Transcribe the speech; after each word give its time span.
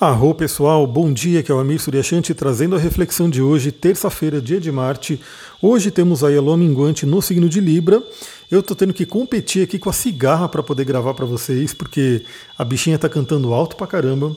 Arro 0.00 0.34
pessoal, 0.34 0.86
bom 0.86 1.12
dia, 1.12 1.42
que 1.42 1.52
é 1.52 1.54
o 1.54 1.58
Amir 1.58 1.78
Suryashanti 1.78 2.32
trazendo 2.32 2.74
a 2.74 2.78
reflexão 2.78 3.28
de 3.28 3.42
hoje, 3.42 3.70
terça-feira, 3.70 4.40
dia 4.40 4.58
de 4.58 4.72
Marte. 4.72 5.20
Hoje 5.60 5.90
temos 5.90 6.24
a 6.24 6.28
lua 6.40 6.56
minguante 6.56 7.04
no 7.04 7.20
signo 7.20 7.50
de 7.50 7.60
Libra. 7.60 8.02
Eu 8.50 8.62
tô 8.62 8.74
tendo 8.74 8.94
que 8.94 9.04
competir 9.04 9.62
aqui 9.62 9.78
com 9.78 9.90
a 9.90 9.92
cigarra 9.92 10.48
para 10.48 10.62
poder 10.62 10.86
gravar 10.86 11.12
para 11.12 11.26
vocês, 11.26 11.74
porque 11.74 12.24
a 12.56 12.64
bichinha 12.64 12.98
tá 12.98 13.10
cantando 13.10 13.52
alto 13.52 13.76
pra 13.76 13.86
caramba. 13.86 14.34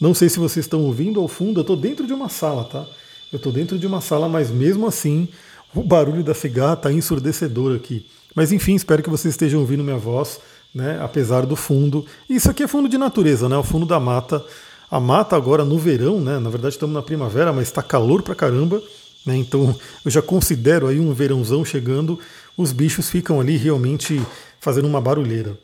Não 0.00 0.14
sei 0.14 0.30
se 0.30 0.38
vocês 0.38 0.64
estão 0.64 0.82
ouvindo 0.84 1.20
ao 1.20 1.28
fundo, 1.28 1.60
eu 1.60 1.64
tô 1.64 1.76
dentro 1.76 2.06
de 2.06 2.14
uma 2.14 2.30
sala, 2.30 2.64
tá? 2.64 2.86
Eu 3.30 3.38
tô 3.38 3.50
dentro 3.50 3.78
de 3.78 3.86
uma 3.86 4.00
sala, 4.00 4.30
mas 4.30 4.50
mesmo 4.50 4.86
assim, 4.86 5.28
o 5.74 5.82
barulho 5.82 6.24
da 6.24 6.32
cigarra 6.32 6.76
tá 6.76 6.90
ensurdecedor 6.90 7.76
aqui. 7.76 8.06
Mas 8.34 8.50
enfim, 8.50 8.76
espero 8.76 9.02
que 9.02 9.10
vocês 9.10 9.34
estejam 9.34 9.60
ouvindo 9.60 9.84
minha 9.84 9.98
voz, 9.98 10.40
né? 10.74 10.98
Apesar 11.02 11.44
do 11.44 11.54
fundo. 11.54 12.06
Isso 12.30 12.50
aqui 12.50 12.62
é 12.62 12.66
fundo 12.66 12.88
de 12.88 12.96
natureza, 12.96 13.46
né? 13.46 13.58
O 13.58 13.62
fundo 13.62 13.84
da 13.84 14.00
mata. 14.00 14.42
A 14.90 14.98
mata 14.98 15.36
agora 15.36 15.64
no 15.64 15.78
verão, 15.78 16.20
né? 16.20 16.38
Na 16.38 16.50
verdade 16.50 16.74
estamos 16.74 16.94
na 16.94 17.02
primavera, 17.02 17.52
mas 17.52 17.68
está 17.68 17.82
calor 17.82 18.22
pra 18.22 18.34
caramba. 18.34 18.82
Né? 19.24 19.36
Então 19.36 19.74
eu 20.04 20.10
já 20.10 20.20
considero 20.20 20.88
aí 20.88 20.98
um 20.98 21.12
verãozão 21.12 21.64
chegando. 21.64 22.18
Os 22.56 22.72
bichos 22.72 23.08
ficam 23.08 23.40
ali 23.40 23.56
realmente 23.56 24.20
fazendo 24.58 24.88
uma 24.88 25.00
barulheira. 25.00 25.56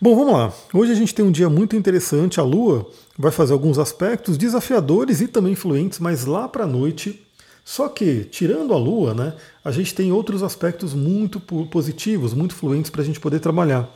Bom, 0.00 0.16
vamos 0.16 0.32
lá. 0.32 0.52
Hoje 0.74 0.92
a 0.92 0.94
gente 0.94 1.14
tem 1.14 1.24
um 1.24 1.30
dia 1.30 1.48
muito 1.48 1.76
interessante. 1.76 2.40
A 2.40 2.42
Lua 2.42 2.88
vai 3.16 3.30
fazer 3.30 3.52
alguns 3.52 3.78
aspectos 3.78 4.36
desafiadores 4.36 5.20
e 5.20 5.28
também 5.28 5.52
influentes, 5.52 5.98
mas 5.98 6.24
lá 6.24 6.48
para 6.48 6.64
a 6.64 6.66
noite. 6.66 7.22
Só 7.64 7.88
que, 7.88 8.24
tirando 8.24 8.74
a 8.74 8.76
Lua, 8.76 9.14
né, 9.14 9.34
a 9.64 9.70
gente 9.70 9.94
tem 9.94 10.10
outros 10.10 10.42
aspectos 10.42 10.92
muito 10.92 11.38
positivos, 11.38 12.34
muito 12.34 12.54
fluentes 12.54 12.90
para 12.90 13.02
a 13.02 13.04
gente 13.04 13.20
poder 13.20 13.38
trabalhar. 13.38 13.88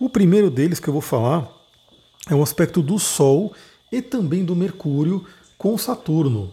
O 0.00 0.08
primeiro 0.08 0.50
deles 0.50 0.80
que 0.80 0.88
eu 0.88 0.92
vou 0.92 1.02
falar 1.02 1.46
é 2.30 2.34
o 2.34 2.42
aspecto 2.42 2.80
do 2.80 2.98
Sol 2.98 3.52
e 3.92 4.00
também 4.02 4.44
do 4.44 4.56
Mercúrio 4.56 5.24
com 5.58 5.76
Saturno. 5.76 6.50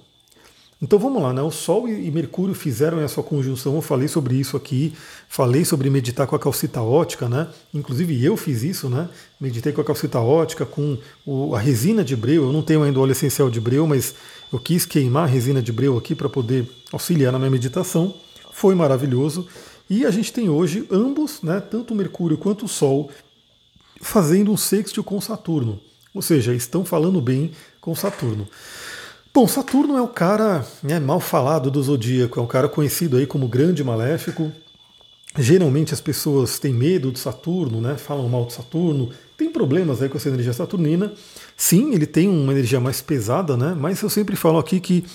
Então 0.81 0.97
vamos 0.97 1.21
lá, 1.21 1.33
né? 1.33 1.41
O 1.41 1.51
Sol 1.51 1.89
e 1.89 2.09
Mercúrio 2.09 2.55
fizeram 2.55 3.01
essa 3.01 3.21
conjunção. 3.21 3.75
Eu 3.75 3.81
falei 3.81 4.07
sobre 4.07 4.35
isso 4.35 4.55
aqui, 4.55 4.93
falei 5.27 5.65
sobre 5.65 5.89
meditar 5.89 6.25
com 6.25 6.37
a 6.37 6.39
calcita 6.39 6.81
ótica, 6.81 7.27
né? 7.27 7.49
Inclusive 7.73 8.23
eu 8.23 8.37
fiz 8.37 8.63
isso, 8.63 8.87
né? 8.87 9.09
Meditei 9.41 9.73
com 9.73 9.81
a 9.81 9.83
calcita 9.83 10.21
ótica, 10.21 10.65
com 10.65 10.97
o, 11.25 11.53
a 11.53 11.59
resina 11.59 12.01
de 12.01 12.15
breu. 12.15 12.45
Eu 12.45 12.53
não 12.53 12.61
tenho 12.61 12.81
ainda 12.81 12.97
óleo 12.97 13.11
essencial 13.11 13.49
de 13.49 13.59
breu, 13.59 13.85
mas 13.85 14.15
eu 14.53 14.59
quis 14.59 14.85
queimar 14.85 15.23
a 15.23 15.27
resina 15.27 15.61
de 15.61 15.73
breu 15.73 15.97
aqui 15.97 16.15
para 16.15 16.29
poder 16.29 16.69
auxiliar 16.93 17.33
na 17.33 17.39
minha 17.39 17.51
meditação. 17.51 18.15
Foi 18.53 18.73
maravilhoso. 18.73 19.47
E 19.89 20.05
a 20.05 20.11
gente 20.11 20.31
tem 20.31 20.49
hoje 20.49 20.87
ambos, 20.89 21.41
né? 21.41 21.59
Tanto 21.59 21.93
o 21.93 21.97
Mercúrio 21.97 22.37
quanto 22.37 22.63
o 22.63 22.69
Sol, 22.69 23.11
fazendo 24.01 24.49
um 24.49 24.55
sextil 24.55 25.03
com 25.03 25.19
Saturno. 25.19 25.81
Ou 26.13 26.21
seja, 26.21 26.53
estão 26.53 26.83
falando 26.83 27.21
bem 27.21 27.51
com 27.79 27.93
Saturno. 27.95 28.47
Bom, 29.33 29.47
Saturno 29.47 29.95
é 29.95 30.01
o 30.01 30.07
cara 30.07 30.65
né, 30.81 30.99
mal 30.99 31.19
falado 31.19 31.69
do 31.69 31.81
zodíaco, 31.81 32.39
é 32.39 32.43
um 32.43 32.47
cara 32.47 32.67
conhecido 32.67 33.17
aí 33.17 33.27
como 33.27 33.47
grande 33.47 33.83
maléfico. 33.83 34.51
Geralmente 35.37 35.93
as 35.93 36.01
pessoas 36.01 36.57
têm 36.57 36.73
medo 36.73 37.11
de 37.11 37.19
Saturno, 37.19 37.79
né, 37.79 37.95
falam 37.95 38.27
mal 38.27 38.45
de 38.45 38.53
Saturno, 38.53 39.11
tem 39.37 39.51
problemas 39.51 40.01
aí 40.01 40.09
com 40.09 40.17
essa 40.17 40.29
energia 40.29 40.51
saturnina. 40.51 41.13
Sim, 41.55 41.93
ele 41.93 42.07
tem 42.07 42.27
uma 42.27 42.51
energia 42.51 42.79
mais 42.79 43.01
pesada, 43.01 43.55
né, 43.55 43.75
mas 43.79 44.01
eu 44.01 44.09
sempre 44.09 44.35
falo 44.35 44.57
aqui 44.57 44.79
que 44.79 45.05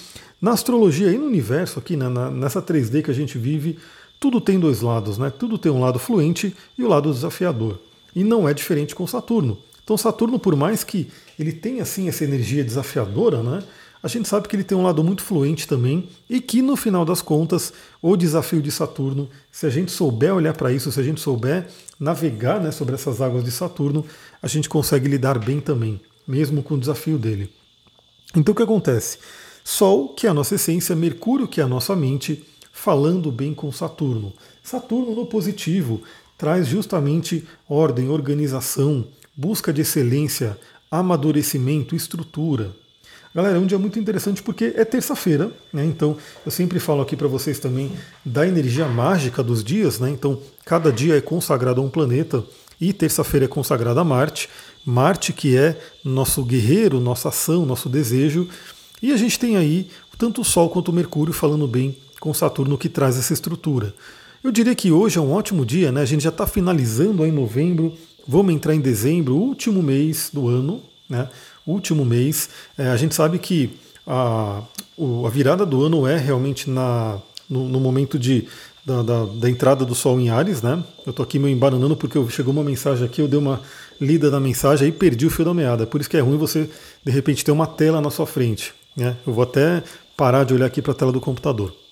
na 0.40 0.52
astrologia 0.52 1.10
e 1.10 1.18
no 1.18 1.26
universo, 1.26 1.78
aqui 1.78 1.96
né, 1.96 2.08
nessa 2.30 2.62
3D 2.62 3.02
que 3.02 3.10
a 3.10 3.14
gente 3.14 3.36
vive, 3.36 3.78
tudo 4.20 4.40
tem 4.40 4.58
dois 4.58 4.80
lados, 4.80 5.18
né? 5.18 5.30
Tudo 5.30 5.58
tem 5.58 5.70
um 5.70 5.80
lado 5.80 5.98
fluente 5.98 6.56
e 6.78 6.84
o 6.84 6.88
lado 6.88 7.12
desafiador. 7.12 7.78
E 8.14 8.22
não 8.24 8.48
é 8.48 8.54
diferente 8.54 8.94
com 8.94 9.06
Saturno. 9.06 9.58
Então 9.84 9.96
Saturno, 9.96 10.38
por 10.38 10.56
mais 10.56 10.82
que 10.82 11.10
ele 11.38 11.52
tenha 11.52 11.82
assim 11.82 12.08
essa 12.08 12.24
energia 12.24 12.64
desafiadora, 12.64 13.42
né, 13.42 13.62
a 14.02 14.08
gente 14.08 14.28
sabe 14.28 14.48
que 14.48 14.56
ele 14.56 14.64
tem 14.64 14.76
um 14.76 14.82
lado 14.82 15.02
muito 15.04 15.22
fluente 15.22 15.66
também 15.66 16.08
e 16.28 16.40
que 16.40 16.60
no 16.60 16.76
final 16.76 17.04
das 17.04 17.22
contas 17.22 17.72
o 18.02 18.16
desafio 18.16 18.60
de 18.60 18.70
Saturno, 18.70 19.28
se 19.50 19.64
a 19.66 19.70
gente 19.70 19.90
souber 19.90 20.34
olhar 20.34 20.54
para 20.54 20.72
isso, 20.72 20.92
se 20.92 21.00
a 21.00 21.02
gente 21.02 21.20
souber 21.20 21.68
navegar 21.98 22.60
né, 22.60 22.70
sobre 22.70 22.94
essas 22.94 23.22
águas 23.22 23.44
de 23.44 23.50
Saturno, 23.50 24.04
a 24.42 24.46
gente 24.46 24.68
consegue 24.68 25.08
lidar 25.08 25.38
bem 25.38 25.60
também, 25.60 26.00
mesmo 26.26 26.62
com 26.62 26.74
o 26.74 26.78
desafio 26.78 27.16
dele. 27.16 27.50
Então 28.36 28.52
o 28.52 28.54
que 28.54 28.62
acontece? 28.62 29.18
Sol, 29.64 30.08
que 30.10 30.26
é 30.26 30.30
a 30.30 30.34
nossa 30.34 30.56
essência, 30.56 30.94
Mercúrio, 30.94 31.48
que 31.48 31.60
é 31.60 31.64
a 31.64 31.68
nossa 31.68 31.96
mente, 31.96 32.44
falando 32.72 33.32
bem 33.32 33.54
com 33.54 33.72
Saturno. 33.72 34.34
Saturno 34.62 35.14
no 35.14 35.24
positivo 35.24 36.02
traz 36.36 36.66
justamente 36.66 37.48
ordem, 37.66 38.10
organização, 38.10 39.06
busca 39.36 39.72
de 39.72 39.82
excelência, 39.82 40.58
amadurecimento, 40.90 41.96
estrutura. 41.96 42.74
Galera, 43.34 43.56
é 43.56 43.60
um 43.60 43.66
dia 43.66 43.78
muito 43.78 43.98
interessante 43.98 44.42
porque 44.42 44.72
é 44.76 44.84
terça-feira, 44.84 45.50
né? 45.72 45.84
Então 45.84 46.16
eu 46.46 46.52
sempre 46.52 46.78
falo 46.78 47.02
aqui 47.02 47.16
para 47.16 47.26
vocês 47.26 47.58
também 47.58 47.90
da 48.24 48.46
energia 48.46 48.86
mágica 48.86 49.42
dos 49.42 49.64
dias, 49.64 49.98
né? 49.98 50.08
Então 50.08 50.40
cada 50.64 50.92
dia 50.92 51.16
é 51.16 51.20
consagrado 51.20 51.80
a 51.80 51.84
um 51.84 51.90
planeta 51.90 52.44
e 52.80 52.92
terça-feira 52.92 53.46
é 53.46 53.48
consagrada 53.48 54.00
a 54.00 54.04
Marte. 54.04 54.48
Marte 54.86 55.32
que 55.32 55.56
é 55.56 55.76
nosso 56.04 56.44
guerreiro, 56.44 57.00
nossa 57.00 57.30
ação, 57.30 57.66
nosso 57.66 57.88
desejo. 57.88 58.48
E 59.02 59.12
a 59.12 59.16
gente 59.16 59.38
tem 59.38 59.56
aí 59.56 59.90
tanto 60.16 60.42
o 60.42 60.44
Sol 60.44 60.70
quanto 60.70 60.90
o 60.90 60.94
Mercúrio 60.94 61.32
falando 61.32 61.66
bem 61.66 61.96
com 62.20 62.32
Saturno 62.32 62.78
que 62.78 62.88
traz 62.88 63.18
essa 63.18 63.32
estrutura. 63.32 63.92
Eu 64.44 64.52
diria 64.52 64.74
que 64.74 64.92
hoje 64.92 65.18
é 65.18 65.20
um 65.20 65.32
ótimo 65.32 65.66
dia, 65.66 65.90
né? 65.90 66.02
A 66.02 66.06
gente 66.06 66.22
já 66.22 66.30
está 66.30 66.46
finalizando 66.46 67.22
aí 67.22 67.32
novembro, 67.32 67.94
Vamos 68.26 68.54
entrar 68.54 68.74
em 68.74 68.80
dezembro, 68.80 69.36
último 69.36 69.82
mês 69.82 70.30
do 70.32 70.48
ano, 70.48 70.82
né? 71.08 71.28
Último 71.66 72.04
mês. 72.04 72.48
É, 72.76 72.88
a 72.88 72.96
gente 72.96 73.14
sabe 73.14 73.38
que 73.38 73.70
a, 74.06 74.62
a 75.26 75.28
virada 75.28 75.64
do 75.66 75.82
ano 75.84 76.06
é 76.06 76.16
realmente 76.16 76.70
na, 76.70 77.18
no, 77.48 77.68
no 77.68 77.80
momento 77.80 78.18
de, 78.18 78.48
da, 78.84 79.02
da, 79.02 79.24
da, 79.24 79.50
entrada 79.50 79.84
do 79.84 79.94
Sol 79.94 80.18
em 80.20 80.30
Ares, 80.30 80.62
né? 80.62 80.82
Eu 81.06 81.10
estou 81.10 81.22
aqui 81.22 81.38
me 81.38 81.50
embananando 81.50 81.96
porque 81.96 82.18
chegou 82.30 82.52
uma 82.52 82.64
mensagem 82.64 83.04
aqui, 83.04 83.20
eu 83.20 83.28
dei 83.28 83.38
uma 83.38 83.60
lida 84.00 84.30
na 84.30 84.40
mensagem 84.40 84.88
e 84.88 84.92
perdi 84.92 85.26
o 85.26 85.30
fio 85.30 85.44
da 85.44 85.54
meada. 85.54 85.86
Por 85.86 86.00
isso 86.00 86.10
que 86.10 86.16
é 86.16 86.20
ruim 86.20 86.36
você, 86.36 86.68
de 87.04 87.12
repente, 87.12 87.44
ter 87.44 87.52
uma 87.52 87.66
tela 87.66 88.00
na 88.00 88.10
sua 88.10 88.26
frente. 88.26 88.72
Né? 88.96 89.16
Eu 89.26 89.32
vou 89.32 89.44
até 89.44 89.82
parar 90.16 90.44
de 90.44 90.54
olhar 90.54 90.66
aqui 90.66 90.80
para 90.80 90.92
a 90.92 90.94
tela 90.94 91.12
do 91.12 91.20
computador. 91.20 91.83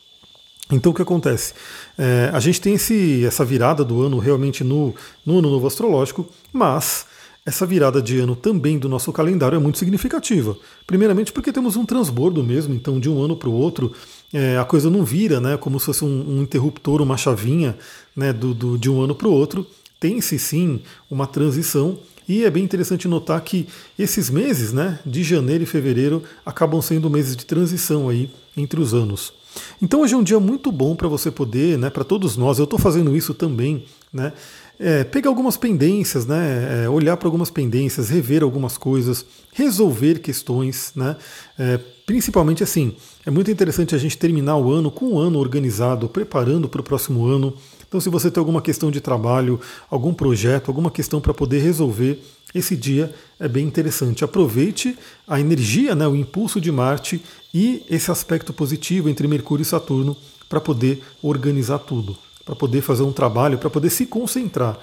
Então 0.73 0.91
o 0.91 0.95
que 0.95 1.03
acontece? 1.03 1.53
É, 1.99 2.31
a 2.33 2.41
gente 2.41 2.61
tem 2.61 2.75
esse, 2.75 3.25
essa 3.25 3.45
virada 3.45 3.85
do 3.85 4.03
ano 4.03 4.19
realmente 4.19 4.65
no, 4.65 4.95
no 5.25 5.39
ano 5.39 5.51
novo 5.51 5.67
astrológico, 5.67 6.27
mas 6.53 7.07
essa 7.45 7.67
virada 7.67 8.01
de 8.01 8.19
ano 8.21 8.35
também 8.35 8.79
do 8.79 8.89
nosso 8.89 9.13
calendário 9.13 9.57
é 9.57 9.59
muito 9.59 9.79
significativa. 9.79 10.57
Primeiramente 10.87 11.33
porque 11.33 11.53
temos 11.53 11.77
um 11.77 11.85
transbordo 11.85 12.43
mesmo, 12.43 12.75
então 12.75 12.99
de 12.99 13.11
um 13.11 13.23
ano 13.23 13.37
para 13.37 13.49
o 13.49 13.53
outro 13.53 13.93
é, 14.33 14.57
a 14.57 14.65
coisa 14.65 14.89
não 14.89 15.05
vira 15.05 15.41
né, 15.41 15.57
como 15.57 15.79
se 15.79 15.87
fosse 15.87 16.05
um, 16.05 16.39
um 16.39 16.43
interruptor, 16.43 17.03
uma 17.03 17.17
chavinha 17.17 17.77
né, 18.17 18.33
do, 18.33 18.55
do 18.55 18.79
de 18.79 18.89
um 18.89 19.03
ano 19.03 19.15
para 19.15 19.29
o 19.29 19.33
outro. 19.33 19.67
Tem-se 20.01 20.39
sim 20.39 20.81
uma 21.11 21.27
transição 21.27 21.99
e 22.27 22.45
é 22.45 22.51
bem 22.51 22.65
interessante 22.65 23.07
notar 23.07 23.41
que 23.43 23.69
esses 23.99 24.31
meses, 24.31 24.73
né, 24.73 24.99
de 25.05 25.23
janeiro 25.23 25.65
e 25.65 25.67
fevereiro, 25.67 26.23
acabam 26.47 26.81
sendo 26.81 27.11
meses 27.11 27.37
de 27.37 27.45
transição 27.45 28.09
aí 28.09 28.31
entre 28.57 28.81
os 28.81 28.95
anos. 28.95 29.42
Então 29.81 30.01
hoje 30.01 30.15
é 30.15 30.17
um 30.17 30.23
dia 30.23 30.39
muito 30.41 30.71
bom 30.71 30.95
para 30.95 31.09
você 31.09 31.31
poder, 31.31 31.79
né, 31.79 31.91
para 31.91 32.05
todos 32.05 32.37
nós, 32.37 32.59
eu 32.59 32.65
estou 32.65 32.79
fazendo 32.79 33.17
isso 33.17 33.35
também, 33.35 33.85
né, 34.13 34.33
é, 34.79 35.05
pegar 35.05 35.29
algumas 35.29 35.57
pendências, 35.57 36.27
né, 36.27 36.85
é, 36.85 36.89
olhar 36.89 37.17
para 37.17 37.29
algumas 37.29 37.51
pendências, 37.51 38.09
rever 38.09 38.43
algumas 38.43 38.77
coisas, 38.77 39.25
resolver 39.53 40.21
questões, 40.21 40.93
né, 40.95 41.17
é, 41.59 41.79
principalmente 42.07 42.63
assim, 42.63 42.95
é 43.25 43.31
muito 43.31 43.51
interessante 43.51 43.95
a 43.95 43.99
gente 43.99 44.19
terminar 44.19 44.57
o 44.57 44.71
ano 44.71 44.91
com 44.91 45.15
um 45.15 45.19
ano 45.19 45.39
organizado, 45.39 46.09
preparando 46.09 46.69
para 46.69 46.81
o 46.81 46.85
próximo 46.85 47.25
ano. 47.25 47.55
Então, 47.87 48.01
se 48.01 48.09
você 48.09 48.31
tem 48.31 48.41
alguma 48.41 48.61
questão 48.61 48.91
de 48.91 49.01
trabalho, 49.01 49.61
algum 49.89 50.13
projeto, 50.13 50.69
alguma 50.69 50.91
questão 50.91 51.21
para 51.21 51.33
poder 51.33 51.61
resolver, 51.61 52.21
esse 52.55 52.77
dia 52.77 53.15
é 53.41 53.49
bem 53.49 53.67
interessante. 53.67 54.25
Aproveite 54.25 54.97
a 55.27 55.41
energia, 55.41 55.95
né, 55.95 56.07
o 56.07 56.15
impulso 56.15 56.61
de 56.61 56.71
Marte 56.71 57.23
e 57.53 57.85
esse 57.89 58.11
aspecto 58.11 58.53
positivo 58.53 59.09
entre 59.09 59.27
Mercúrio 59.27 59.63
e 59.63 59.67
Saturno 59.67 60.17
para 60.49 60.61
poder 60.61 61.03
organizar 61.23 61.79
tudo, 61.79 62.17
para 62.45 62.55
poder 62.55 62.83
fazer 62.83 63.03
um 63.03 63.13
trabalho, 63.13 63.59
para 63.59 63.71
poder 63.71 63.91
se 63.91 64.07
concentrar. 64.07 64.79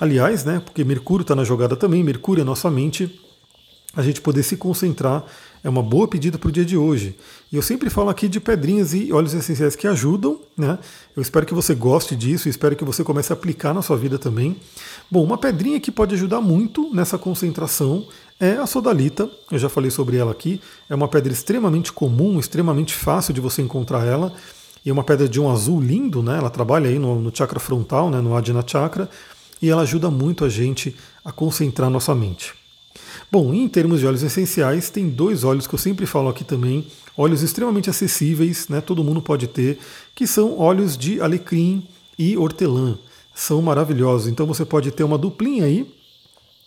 Aliás, 0.00 0.44
né, 0.44 0.60
porque 0.64 0.82
Mercúrio 0.82 1.22
está 1.22 1.34
na 1.34 1.44
jogada 1.44 1.76
também, 1.76 2.02
Mercúrio 2.02 2.42
é 2.42 2.44
nossa 2.44 2.70
mente, 2.70 3.20
a 3.94 4.02
gente 4.02 4.20
poder 4.20 4.42
se 4.42 4.56
concentrar 4.56 5.24
é 5.64 5.68
uma 5.68 5.82
boa 5.82 6.08
pedida 6.08 6.38
para 6.38 6.48
o 6.48 6.52
dia 6.52 6.64
de 6.64 6.76
hoje. 6.76 7.16
E 7.50 7.56
eu 7.56 7.62
sempre 7.62 7.88
falo 7.88 8.10
aqui 8.10 8.28
de 8.28 8.40
pedrinhas 8.40 8.92
e 8.94 9.12
óleos 9.12 9.32
essenciais 9.32 9.76
que 9.76 9.86
ajudam, 9.86 10.40
né? 10.56 10.78
Eu 11.14 11.22
espero 11.22 11.46
que 11.46 11.54
você 11.54 11.74
goste 11.74 12.16
disso, 12.16 12.48
espero 12.48 12.74
que 12.74 12.84
você 12.84 13.04
comece 13.04 13.32
a 13.32 13.34
aplicar 13.34 13.72
na 13.72 13.80
sua 13.80 13.96
vida 13.96 14.18
também. 14.18 14.56
Bom, 15.08 15.22
uma 15.22 15.38
pedrinha 15.38 15.78
que 15.78 15.92
pode 15.92 16.14
ajudar 16.14 16.40
muito 16.40 16.92
nessa 16.92 17.16
concentração 17.16 18.06
é 18.40 18.52
a 18.54 18.66
sodalita. 18.66 19.30
Eu 19.52 19.58
já 19.58 19.68
falei 19.68 19.90
sobre 19.90 20.16
ela 20.16 20.32
aqui. 20.32 20.60
É 20.90 20.94
uma 20.96 21.06
pedra 21.06 21.32
extremamente 21.32 21.92
comum, 21.92 22.40
extremamente 22.40 22.94
fácil 22.94 23.32
de 23.32 23.40
você 23.40 23.62
encontrar 23.62 24.04
ela. 24.04 24.32
E 24.84 24.90
é 24.90 24.92
uma 24.92 25.04
pedra 25.04 25.28
de 25.28 25.40
um 25.40 25.48
azul 25.48 25.80
lindo, 25.80 26.24
né? 26.24 26.38
Ela 26.38 26.50
trabalha 26.50 26.88
aí 26.88 26.98
no, 26.98 27.20
no 27.20 27.30
chakra 27.32 27.60
frontal, 27.60 28.10
né? 28.10 28.20
no 28.20 28.36
Adina 28.36 28.64
Chakra, 28.66 29.08
e 29.60 29.70
ela 29.70 29.82
ajuda 29.82 30.10
muito 30.10 30.44
a 30.44 30.48
gente 30.48 30.96
a 31.24 31.30
concentrar 31.30 31.88
nossa 31.88 32.12
mente. 32.16 32.61
Bom, 33.32 33.54
em 33.54 33.66
termos 33.66 34.00
de 34.00 34.06
óleos 34.06 34.22
essenciais, 34.22 34.90
tem 34.90 35.08
dois 35.08 35.42
óleos 35.42 35.66
que 35.66 35.74
eu 35.74 35.78
sempre 35.78 36.04
falo 36.04 36.28
aqui 36.28 36.44
também, 36.44 36.86
óleos 37.16 37.40
extremamente 37.40 37.88
acessíveis, 37.88 38.68
né? 38.68 38.82
Todo 38.82 39.02
mundo 39.02 39.22
pode 39.22 39.46
ter, 39.46 39.78
que 40.14 40.26
são 40.26 40.58
óleos 40.58 40.98
de 40.98 41.18
alecrim 41.18 41.88
e 42.18 42.36
hortelã. 42.36 42.98
São 43.34 43.62
maravilhosos. 43.62 44.28
Então 44.28 44.44
você 44.44 44.66
pode 44.66 44.90
ter 44.90 45.02
uma 45.02 45.16
duplinha 45.16 45.64
aí. 45.64 45.90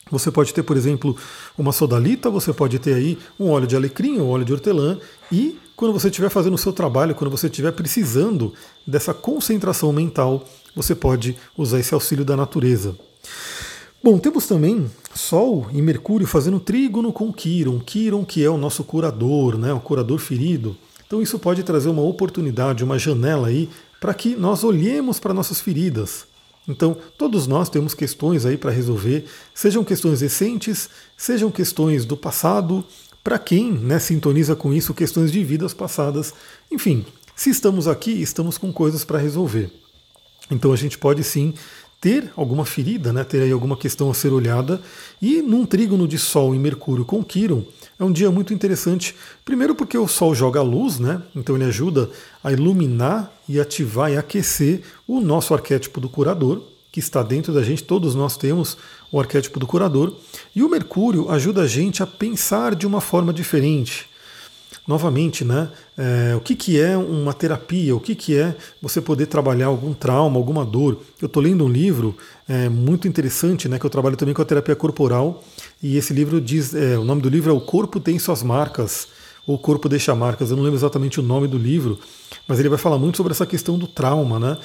Você 0.10 0.32
pode 0.32 0.56
ter, 0.56 0.64
por 0.64 0.76
exemplo, 0.76 1.16
uma 1.56 1.72
sodalita, 1.72 2.32
você 2.32 2.52
pode 2.52 2.80
ter 2.80 2.96
aí 2.96 3.16
um 3.40 3.52
óleo 3.52 3.68
de 3.68 3.76
alecrim 3.76 4.18
ou 4.18 4.30
óleo 4.30 4.44
de 4.44 4.54
hortelã 4.54 4.98
e 5.32 5.60
quando 5.76 5.94
você 5.94 6.08
estiver 6.08 6.30
fazendo 6.32 6.56
o 6.56 6.58
seu 6.58 6.74
trabalho, 6.74 7.14
quando 7.14 7.30
você 7.30 7.46
estiver 7.46 7.74
precisando 7.74 8.52
dessa 8.88 9.14
concentração 9.14 9.94
mental, 9.94 10.44
você 10.76 10.96
pode 10.96 11.38
usar 11.56 11.80
esse 11.80 11.94
auxílio 11.94 12.26
da 12.26 12.36
natureza. 12.36 12.98
Bom, 14.06 14.20
temos 14.20 14.46
também 14.46 14.86
Sol 15.16 15.66
e 15.74 15.82
Mercúrio 15.82 16.28
fazendo 16.28 16.60
trígono 16.60 17.12
com 17.12 17.34
Quiron, 17.34 17.80
Quiron 17.80 18.24
que 18.24 18.44
é 18.44 18.48
o 18.48 18.56
nosso 18.56 18.84
curador, 18.84 19.58
né, 19.58 19.74
o 19.74 19.80
curador 19.80 20.20
ferido. 20.20 20.78
Então 21.08 21.24
isso 21.24 21.40
pode 21.40 21.64
trazer 21.64 21.90
uma 21.90 22.04
oportunidade, 22.04 22.84
uma 22.84 23.00
janela 23.00 23.48
aí 23.48 23.68
para 24.00 24.14
que 24.14 24.36
nós 24.36 24.64
olhemos 24.64 25.20
para 25.20 25.34
nossas 25.34 25.60
feridas. 25.60 26.28
Então, 26.68 26.96
todos 27.18 27.48
nós 27.48 27.68
temos 27.68 27.96
questões 27.96 28.46
aí 28.46 28.58
para 28.58 28.70
resolver, 28.70 29.26
sejam 29.56 29.84
questões 29.84 30.22
recentes, 30.22 30.88
sejam 31.18 31.50
questões 31.50 32.06
do 32.06 32.16
passado, 32.16 32.86
para 33.24 33.40
quem 33.40 33.72
né, 33.72 33.98
sintoniza 33.98 34.56
com 34.56 34.72
isso, 34.72 34.94
questões 34.94 35.32
de 35.32 35.44
vidas 35.44 35.74
passadas. 35.74 36.32
Enfim, 36.72 37.08
se 37.36 37.50
estamos 37.50 37.88
aqui, 37.88 38.12
estamos 38.12 38.56
com 38.56 38.72
coisas 38.72 39.04
para 39.04 39.18
resolver. 39.18 39.72
Então 40.52 40.72
a 40.72 40.76
gente 40.76 40.98
pode 40.98 41.24
sim 41.24 41.56
ter 42.00 42.32
alguma 42.36 42.66
ferida, 42.66 43.12
né, 43.12 43.24
ter 43.24 43.42
aí 43.42 43.52
alguma 43.52 43.76
questão 43.76 44.10
a 44.10 44.14
ser 44.14 44.32
olhada. 44.32 44.82
E 45.22 45.42
num 45.42 45.66
trígono 45.66 46.08
de 46.08 46.18
Sol 46.18 46.54
e 46.54 46.60
Mercúrio 46.60 47.06
com 47.06 47.24
Quiron, 47.24 47.64
é 48.00 48.04
um 48.04 48.12
dia 48.12 48.30
muito 48.30 48.54
interessante. 48.54 49.16
Primeiro 49.44 49.74
porque 49.74 49.98
o 49.98 50.08
Sol 50.08 50.36
joga 50.36 50.62
luz, 50.62 51.00
né? 51.00 51.22
Então 51.36 51.56
ele 51.56 51.66
ajuda 51.66 52.10
a 52.44 52.52
iluminar 52.52 53.32
e 53.48 53.60
ativar 53.60 54.12
e 54.12 54.18
aquecer 54.18 54.82
o 55.08 55.22
nosso 55.22 55.54
arquétipo 55.54 56.00
do 56.00 56.10
curador, 56.10 56.62
que 56.92 57.00
está 57.00 57.22
dentro 57.24 57.54
da 57.54 57.62
gente, 57.62 57.84
todos 57.84 58.16
nós 58.16 58.38
temos 58.38 58.78
o 59.12 59.20
arquétipo 59.20 59.60
do 59.60 59.68
curador. 59.68 60.16
E 60.56 60.64
o 60.64 60.70
Mercúrio 60.70 61.30
ajuda 61.30 61.64
a 61.64 61.68
gente 61.68 62.02
a 62.02 62.08
pensar 62.08 62.76
de 62.76 62.88
uma 62.88 63.02
forma 63.02 63.34
diferente 63.34 64.08
novamente, 64.88 65.44
né, 65.44 65.70
é, 65.98 66.36
o 66.36 66.40
que, 66.40 66.56
que 66.56 66.80
é 66.80 66.96
uma 66.96 67.34
terapia, 67.34 67.96
o 67.96 68.00
que, 68.00 68.14
que 68.14 68.38
é 68.38 68.56
você 68.82 69.02
poder 69.02 69.26
trabalhar 69.26 69.68
algum 69.68 69.94
trauma, 69.94 70.38
alguma 70.38 70.64
dor. 70.64 71.00
Eu 71.20 71.26
estou 71.26 71.42
lendo 71.42 71.66
um 71.66 71.70
livro 71.70 72.16
é, 72.48 72.70
muito 72.70 73.08
interessante, 73.08 73.68
né, 73.68 73.80
que 73.80 73.86
eu 73.86 73.90
trabalho 73.90 74.16
também 74.16 74.34
com 74.34 74.42
a 74.42 74.46
terapia 74.46 74.76
corporal, 74.76 75.44
e 75.82 75.98
esse 75.98 76.14
livro 76.14 76.40
diz, 76.40 76.76
é, 76.76 76.98
o 76.98 77.04
nome 77.04 77.22
do 77.22 77.30
livro 77.30 77.52
é 77.52 77.54
O 77.54 77.62
Corpo 77.62 78.00
Tem 78.00 78.20
Suas 78.20 78.44
Marcas, 78.44 79.08
ou 79.48 79.56
O 79.56 79.60
Corpo 79.60 79.90
Deixa 79.90 80.14
Marcas, 80.14 80.52
eu 80.52 80.58
não 80.58 80.64
lembro 80.64 80.78
exatamente 80.78 81.20
o 81.20 81.24
nome 81.24 81.48
do 81.48 81.58
livro, 81.58 82.00
mas 82.48 82.60
ele 82.60 82.70
vai 82.70 82.78
falar 82.78 83.00
muito 83.00 83.18
sobre 83.18 83.32
essa 83.32 83.46
questão 83.46 83.80
do 83.80 83.88
trauma, 83.88 84.40
né, 84.40 84.58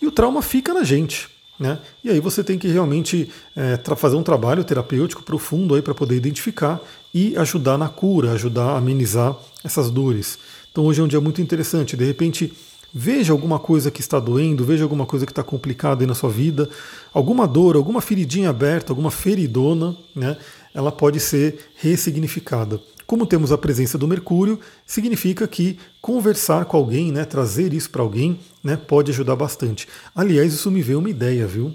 e 0.00 0.06
o 0.06 0.12
trauma 0.12 0.40
fica 0.40 0.72
na 0.72 0.82
gente. 0.82 1.37
Né? 1.58 1.78
E 2.04 2.10
aí 2.10 2.20
você 2.20 2.44
tem 2.44 2.56
que 2.56 2.68
realmente 2.68 3.30
é, 3.56 3.78
fazer 3.96 4.14
um 4.16 4.22
trabalho 4.22 4.62
terapêutico 4.62 5.24
profundo 5.24 5.80
para 5.82 5.94
poder 5.94 6.14
identificar 6.14 6.80
e 7.12 7.36
ajudar 7.36 7.76
na 7.76 7.88
cura, 7.88 8.32
ajudar 8.32 8.72
a 8.72 8.78
amenizar 8.78 9.36
essas 9.64 9.90
dores. 9.90 10.38
Então 10.70 10.84
hoje 10.84 11.00
é 11.00 11.04
um 11.04 11.08
dia 11.08 11.20
muito 11.20 11.42
interessante. 11.42 11.96
De 11.96 12.04
repente, 12.04 12.52
veja 12.94 13.32
alguma 13.32 13.58
coisa 13.58 13.90
que 13.90 14.00
está 14.00 14.20
doendo, 14.20 14.64
veja 14.64 14.84
alguma 14.84 15.04
coisa 15.04 15.26
que 15.26 15.32
está 15.32 15.42
complicada 15.42 16.02
aí 16.02 16.06
na 16.06 16.14
sua 16.14 16.30
vida, 16.30 16.68
alguma 17.12 17.46
dor, 17.46 17.74
alguma 17.74 18.00
feridinha 18.00 18.50
aberta, 18.50 18.92
alguma 18.92 19.10
feridona, 19.10 19.96
né? 20.14 20.36
Ela 20.72 20.92
pode 20.92 21.18
ser 21.18 21.70
ressignificada. 21.76 22.80
Como 23.08 23.26
temos 23.26 23.50
a 23.50 23.56
presença 23.56 23.96
do 23.96 24.06
Mercúrio, 24.06 24.60
significa 24.86 25.48
que 25.48 25.78
conversar 25.98 26.66
com 26.66 26.76
alguém, 26.76 27.10
né, 27.10 27.24
trazer 27.24 27.72
isso 27.72 27.88
para 27.88 28.02
alguém, 28.02 28.38
né, 28.62 28.76
pode 28.76 29.10
ajudar 29.10 29.34
bastante. 29.34 29.88
Aliás, 30.14 30.52
isso 30.52 30.70
me 30.70 30.82
veio 30.82 30.98
uma 30.98 31.08
ideia, 31.08 31.46
viu? 31.46 31.74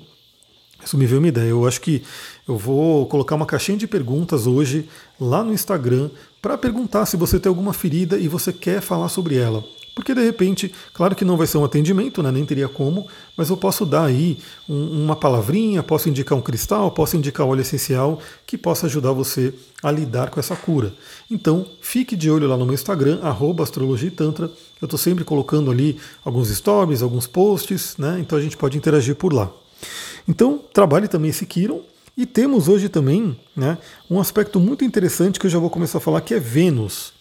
Isso 0.86 0.96
me 0.96 1.08
veio 1.08 1.20
uma 1.20 1.28
ideia. 1.28 1.50
Eu 1.50 1.68
acho 1.68 1.82
que 1.82 2.04
eu 2.48 2.56
vou 2.56 3.08
colocar 3.08 3.34
uma 3.34 3.48
caixinha 3.48 3.80
de 3.80 3.88
perguntas 3.88 4.46
hoje 4.46 4.88
lá 5.20 5.44
no 5.44 5.52
Instagram 5.52 6.12
para 6.40 6.56
perguntar 6.56 7.08
se 7.08 7.18
você 7.18 7.40
tem 7.40 7.50
alguma 7.50 7.74
ferida 7.74 8.16
e 8.16 8.28
você 8.28 8.54
quer 8.54 8.80
falar 8.80 9.10
sobre 9.10 9.36
ela. 9.36 9.64
Porque 9.96 10.16
de 10.16 10.24
repente, 10.24 10.74
claro 10.92 11.16
que 11.16 11.24
não 11.24 11.38
vai 11.38 11.46
ser 11.46 11.60
um 11.60 11.64
atendimento, 11.64 12.24
né, 12.24 12.32
nem 12.32 12.44
teria 12.44 12.68
como, 12.68 13.08
mas 13.38 13.50
eu 13.50 13.58
posso 13.58 13.86
dar 13.86 14.06
aí 14.06 14.40
um, 14.68 15.04
uma 15.04 15.16
palavrinha, 15.16 15.84
posso 15.84 16.10
indicar 16.10 16.36
um 16.36 16.42
cristal, 16.42 16.90
posso 16.92 17.16
indicar 17.16 17.46
óleo 17.46 17.62
essencial 17.62 18.20
que 18.46 18.58
possa 18.58 18.88
ajudar 18.88 19.12
você 19.12 19.54
a 19.84 19.92
lidar 19.92 20.32
com 20.32 20.40
essa 20.40 20.56
cura. 20.56 20.94
Então, 21.30 21.66
fique 21.80 22.16
de 22.16 22.30
olho 22.30 22.48
lá 22.48 22.58
no 22.58 22.66
meu 22.66 22.74
Instagram, 22.74 23.20
astrologitantra. 23.62 24.50
Eu 24.82 24.86
estou 24.86 24.98
sempre 24.98 25.24
colocando 25.24 25.70
ali 25.70 26.00
alguns 26.26 26.50
stories, 26.50 27.02
alguns 27.02 27.28
posts, 27.28 27.96
né? 27.98 28.18
Então 28.20 28.38
a 28.38 28.42
gente 28.42 28.58
pode 28.58 28.78
interagir 28.78 29.16
por 29.16 29.32
lá. 29.32 29.52
Então, 30.28 30.60
trabalhe 30.74 31.08
também 31.08 31.30
esse 31.30 31.46
Kiron. 31.46 31.82
E 32.16 32.28
temos 32.28 32.68
hoje 32.68 32.90
também 32.90 33.36
né, 33.56 33.76
um 34.10 34.20
aspecto 34.20 34.60
muito 34.60 34.86
interessante 34.86 35.40
que 35.40 35.48
eu 35.48 35.50
já 35.50 35.58
vou 35.58 35.70
começar 35.70 35.98
a 35.98 36.02
falar, 36.02 36.22
que 36.22 36.34
é 36.34 36.40
Vênus. 36.40 37.12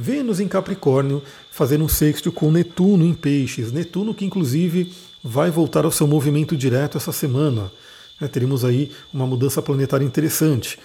Vênus 0.00 0.40
em 0.40 0.48
Capricórnio 0.48 1.22
fazendo 1.50 1.84
um 1.84 1.88
sexto 1.88 2.32
com 2.32 2.50
Netuno 2.50 3.04
em 3.04 3.12
Peixes. 3.12 3.70
Netuno 3.70 4.14
que 4.14 4.24
inclusive 4.24 4.90
vai 5.22 5.50
voltar 5.50 5.84
ao 5.84 5.90
seu 5.90 6.06
movimento 6.06 6.56
direto 6.56 6.96
essa 6.96 7.12
semana. 7.12 7.70
É, 8.18 8.26
teremos 8.26 8.64
aí 8.64 8.90
uma 9.12 9.26
mudança 9.26 9.60
planetária 9.60 10.04
interessante. 10.04 10.78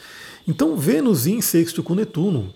Então, 0.45 0.75
Vênus 0.75 1.27
em 1.27 1.39
sexto 1.39 1.81
com 1.81 1.95
Netuno. 1.95 2.53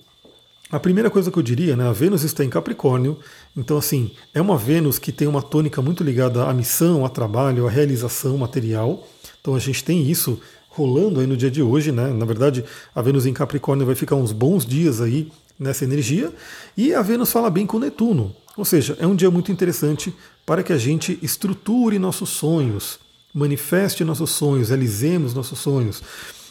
A 0.69 0.81
primeira 0.81 1.09
coisa 1.09 1.31
que 1.31 1.39
eu 1.39 1.43
diria, 1.43 1.77
né, 1.77 1.87
a 1.87 1.93
Vênus 1.93 2.23
está 2.23 2.43
em 2.43 2.49
Capricórnio, 2.49 3.17
então 3.55 3.77
assim, 3.77 4.11
é 4.33 4.41
uma 4.41 4.57
Vênus 4.57 4.99
que 4.99 5.13
tem 5.13 5.29
uma 5.29 5.41
tônica 5.41 5.81
muito 5.81 6.03
ligada 6.03 6.43
à 6.43 6.53
missão, 6.53 7.03
ao 7.03 7.09
trabalho, 7.09 7.67
à 7.67 7.69
realização 7.69 8.37
material. 8.37 9.07
Então 9.39 9.55
a 9.55 9.59
gente 9.59 9.81
tem 9.81 10.07
isso 10.07 10.39
rolando 10.67 11.21
aí 11.21 11.25
no 11.25 11.37
dia 11.37 11.49
de 11.49 11.61
hoje, 11.61 11.91
né? 11.91 12.09
Na 12.09 12.25
verdade, 12.25 12.65
a 12.93 13.01
Vênus 13.01 13.25
em 13.25 13.33
Capricórnio 13.33 13.85
vai 13.85 13.95
ficar 13.95 14.15
uns 14.17 14.33
bons 14.33 14.65
dias 14.65 14.99
aí 14.99 15.31
nessa 15.59 15.83
energia, 15.83 16.33
e 16.77 16.93
a 16.93 17.01
Vênus 17.01 17.31
fala 17.31 17.49
bem 17.49 17.65
com 17.65 17.77
Netuno. 17.77 18.33
Ou 18.55 18.65
seja, 18.65 18.97
é 18.99 19.05
um 19.05 19.15
dia 19.15 19.29
muito 19.29 19.51
interessante 19.51 20.13
para 20.45 20.63
que 20.63 20.73
a 20.73 20.77
gente 20.77 21.19
estruture 21.21 21.99
nossos 21.99 22.29
sonhos, 22.29 22.99
manifeste 23.33 24.03
nossos 24.03 24.31
sonhos, 24.31 24.69
realizemos 24.69 25.33
nossos 25.33 25.59
sonhos. 25.59 26.01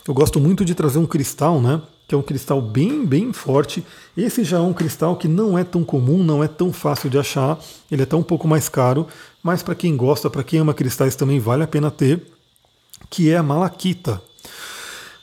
Eu 0.07 0.15
gosto 0.15 0.41
muito 0.41 0.65
de 0.65 0.75
trazer 0.75 0.99
um 0.99 1.07
cristal, 1.07 1.61
né? 1.61 1.83
Que 2.07 2.15
é 2.15 2.19
um 2.19 2.23
cristal 2.23 2.63
bem, 2.63 3.05
bem 3.05 3.33
forte. 3.33 3.85
Esse 4.17 4.43
já 4.43 4.57
é 4.57 4.61
um 4.61 4.73
cristal 4.73 5.17
que 5.17 5.29
não 5.29 5.59
é 5.59 5.65
tão 5.65 5.85
comum, 5.85 6.25
não 6.25 6.43
é 6.43 6.49
tão 6.49 6.73
fácil 6.73 7.11
de 7.11 7.19
achar. 7.19 7.59
Ele 7.91 8.01
é 8.01 8.05
até 8.05 8.17
um 8.17 8.23
pouco 8.23 8.49
mais 8.49 8.69
caro, 8.71 9.07
mas 9.43 9.63
para 9.63 9.75
quem 9.75 9.97
gosta, 9.97 10.31
para 10.31 10.43
quem 10.43 10.61
ama 10.61 10.73
cristais 10.73 11.15
também 11.15 11.39
vale 11.39 11.63
a 11.63 11.67
pena 11.67 11.91
ter, 11.91 12.23
que 13.11 13.31
é 13.31 13.37
a 13.37 13.43
malaquita. 13.43 14.23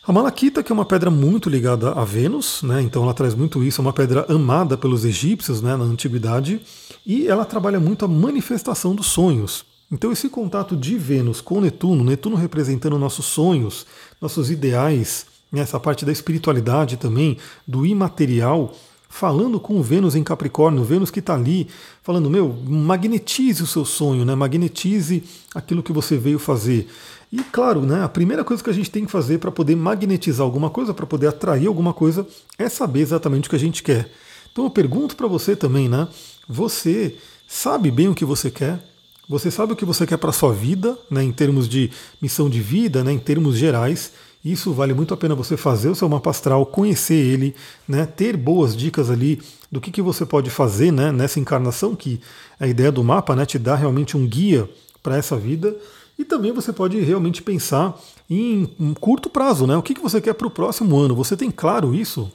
A 0.07 0.13
malaquita, 0.13 0.62
que 0.62 0.71
é 0.71 0.75
uma 0.75 0.85
pedra 0.85 1.09
muito 1.09 1.50
ligada 1.50 1.91
a 1.93 2.05
Vênus, 2.05 2.62
né? 2.62 2.79
então 2.79 3.01
ela 3.01 3.13
traz 3.13 3.33
muito 3.33 3.63
isso, 3.63 3.81
é 3.81 3.83
uma 3.83 3.91
pedra 3.91 4.24
amada 4.29 4.77
pelos 4.77 5.03
egípcios 5.03 5.63
né? 5.63 5.75
na 5.75 5.83
antiguidade, 5.83 6.62
e 7.03 7.27
ela 7.27 7.43
trabalha 7.43 7.79
muito 7.79 8.05
a 8.05 8.07
manifestação 8.07 8.93
dos 8.93 9.07
sonhos. 9.07 9.65
Então 9.91 10.12
esse 10.12 10.29
contato 10.29 10.77
de 10.77 10.95
Vênus 10.95 11.41
com 11.41 11.59
Netuno, 11.59 12.03
Netuno 12.03 12.35
representando 12.35 13.00
nossos 13.00 13.25
sonhos, 13.25 13.88
nossos 14.21 14.51
ideais, 14.51 15.25
né? 15.51 15.62
essa 15.62 15.79
parte 15.79 16.05
da 16.05 16.12
espiritualidade 16.12 16.97
também, 16.97 17.39
do 17.65 17.83
imaterial, 17.83 18.75
falando 19.09 19.59
com 19.59 19.81
Vênus 19.81 20.15
em 20.15 20.24
Capricórnio, 20.24 20.83
Vênus 20.83 21.09
que 21.09 21.19
está 21.19 21.33
ali, 21.33 21.67
falando, 22.03 22.29
meu, 22.29 22.55
magnetize 22.67 23.63
o 23.63 23.67
seu 23.67 23.83
sonho, 23.83 24.24
né? 24.24 24.35
magnetize 24.35 25.24
aquilo 25.55 25.81
que 25.81 25.91
você 25.91 26.15
veio 26.15 26.38
fazer. 26.38 26.88
E 27.36 27.44
claro, 27.44 27.82
né, 27.82 28.01
a 28.01 28.08
primeira 28.08 28.46
coisa 28.46 28.63
que 28.63 28.70
a 28.70 28.74
gente 28.74 28.89
tem 28.89 29.04
que 29.04 29.12
fazer 29.12 29.39
para 29.39 29.51
poder 29.51 29.75
magnetizar 29.75 30.46
alguma 30.46 30.70
coisa, 30.70 30.94
para 30.94 31.06
poder 31.06 31.27
atrair 31.27 31.68
alguma 31.68 31.94
coisa, 31.94 32.25
é 32.58 32.70
saber 32.70 33.01
exatamente 33.01 33.48
o 33.48 33.50
que 33.50 33.58
a 33.58 33.60
gente 33.60 33.84
quer. 33.84 34.10
Então 34.50 34.63
eu 34.63 34.70
pergunto 34.70 35.18
para 35.18 35.27
você 35.27 35.54
também, 35.54 35.89
né? 35.89 36.08
Você 36.48 37.18
sabe 37.46 37.92
bem 37.92 38.08
o 38.08 38.15
que 38.15 38.24
você 38.24 38.50
quer? 38.50 38.82
Você 39.27 39.51
sabe 39.51 39.74
o 39.74 39.75
que 39.75 39.84
você 39.84 40.08
quer 40.08 40.15
para 40.15 40.32
sua 40.32 40.54
vida, 40.54 40.98
né, 41.12 41.24
em 41.24 41.32
termos 41.34 41.68
de 41.68 41.92
missão 42.22 42.50
de 42.50 42.62
vida, 42.62 43.04
né, 43.04 43.12
em 43.12 43.20
termos 43.20 43.58
gerais? 43.58 44.13
Isso 44.44 44.72
vale 44.72 44.94
muito 44.94 45.13
a 45.13 45.18
pena 45.18 45.36
você 45.36 45.58
fazer 45.58 45.89
o 45.89 45.96
seu 45.96 46.08
mapa 46.08 46.30
astral, 46.30 46.65
conhecer 46.65 47.15
ele, 47.15 47.54
né, 47.86 48.06
ter 48.06 48.38
boas 48.38 48.77
dicas 48.77 49.10
ali 49.10 49.42
do 49.70 49.82
que, 49.82 49.92
que 49.92 50.01
você 50.01 50.25
pode 50.25 50.50
fazer 50.50 50.89
né, 50.89 51.12
nessa 51.12 51.38
encarnação, 51.38 51.98
que 51.98 52.22
a 52.58 52.65
ideia 52.65 52.94
do 52.94 53.04
mapa 53.04 53.36
né, 53.36 53.46
te 53.46 53.60
dá 53.60 53.75
realmente 53.75 54.15
um 54.15 54.25
guia 54.25 54.70
para 55.04 55.18
essa 55.18 55.36
vida. 55.36 55.75
E 56.17 56.24
também 56.24 56.51
você 56.51 56.72
pode 56.72 57.00
realmente 57.00 57.41
pensar 57.41 58.00
em 58.29 58.69
um 58.79 58.93
curto 58.93 59.29
prazo, 59.29 59.67
né? 59.67 59.75
O 59.75 59.84
que, 59.84 59.93
que 59.93 60.01
você 60.01 60.22
quer 60.22 60.34
para 60.34 60.48
o 60.48 60.51
próximo 60.51 60.98
ano? 60.98 61.15
Você 61.15 61.36
tem 61.36 61.51
claro 61.51 61.93
isso? 61.93 62.31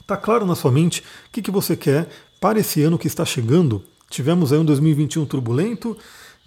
Está 0.00 0.16
claro 0.16 0.46
na 0.46 0.54
sua 0.54 0.70
mente 0.70 1.00
o 1.00 1.04
que, 1.32 1.42
que 1.42 1.50
você 1.50 1.76
quer 1.76 2.08
para 2.40 2.58
esse 2.58 2.82
ano 2.82 2.98
que 2.98 3.06
está 3.06 3.24
chegando? 3.24 3.82
Tivemos 4.08 4.52
aí 4.52 4.58
um 4.58 4.64
2021 4.64 5.26
turbulento, 5.26 5.96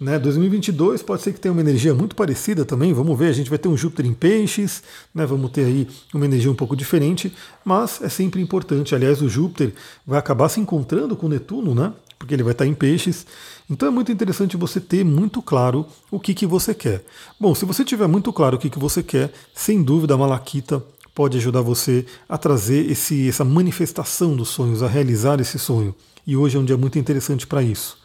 Né? 0.00 0.18
2022 0.18 1.02
pode 1.02 1.20
ser 1.20 1.34
que 1.34 1.38
tenha 1.38 1.52
uma 1.52 1.60
energia 1.60 1.94
muito 1.94 2.16
parecida 2.16 2.64
também, 2.64 2.90
vamos 2.94 3.18
ver, 3.18 3.26
a 3.26 3.32
gente 3.32 3.50
vai 3.50 3.58
ter 3.58 3.68
um 3.68 3.76
Júpiter 3.76 4.06
em 4.06 4.14
peixes, 4.14 4.82
né? 5.14 5.26
vamos 5.26 5.50
ter 5.50 5.66
aí 5.66 5.86
uma 6.14 6.24
energia 6.24 6.50
um 6.50 6.54
pouco 6.54 6.74
diferente, 6.74 7.30
mas 7.62 8.00
é 8.00 8.08
sempre 8.08 8.40
importante, 8.40 8.94
aliás 8.94 9.20
o 9.20 9.28
Júpiter 9.28 9.74
vai 10.06 10.18
acabar 10.18 10.48
se 10.48 10.58
encontrando 10.58 11.14
com 11.14 11.28
Netuno, 11.28 11.74
né? 11.74 11.92
Porque 12.20 12.34
ele 12.34 12.42
vai 12.42 12.52
estar 12.52 12.66
em 12.66 12.74
peixes, 12.74 13.26
então 13.68 13.88
é 13.88 13.90
muito 13.90 14.12
interessante 14.12 14.54
você 14.54 14.78
ter 14.78 15.02
muito 15.02 15.40
claro 15.40 15.86
o 16.10 16.20
que, 16.20 16.34
que 16.34 16.46
você 16.46 16.74
quer. 16.74 17.02
Bom, 17.40 17.54
se 17.54 17.64
você 17.64 17.82
tiver 17.82 18.06
muito 18.06 18.30
claro 18.30 18.56
o 18.56 18.58
que, 18.58 18.68
que 18.68 18.78
você 18.78 19.02
quer, 19.02 19.32
sem 19.54 19.82
dúvida 19.82 20.12
a 20.12 20.18
Malaquita 20.18 20.84
pode 21.14 21.38
ajudar 21.38 21.62
você 21.62 22.04
a 22.28 22.36
trazer 22.36 22.90
esse, 22.90 23.26
essa 23.26 23.42
manifestação 23.42 24.36
dos 24.36 24.50
sonhos, 24.50 24.82
a 24.82 24.86
realizar 24.86 25.40
esse 25.40 25.58
sonho. 25.58 25.94
E 26.26 26.36
hoje 26.36 26.58
é 26.58 26.60
um 26.60 26.64
dia 26.64 26.76
muito 26.76 26.98
interessante 26.98 27.46
para 27.46 27.62
isso. 27.62 27.96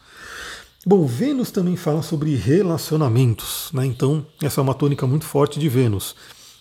Bom, 0.84 1.04
Vênus 1.04 1.50
também 1.50 1.76
fala 1.76 2.00
sobre 2.00 2.34
relacionamentos, 2.36 3.70
né? 3.74 3.84
Então, 3.84 4.26
essa 4.42 4.60
é 4.60 4.62
uma 4.62 4.74
tônica 4.74 5.06
muito 5.06 5.26
forte 5.26 5.60
de 5.60 5.68
Vênus. 5.68 6.16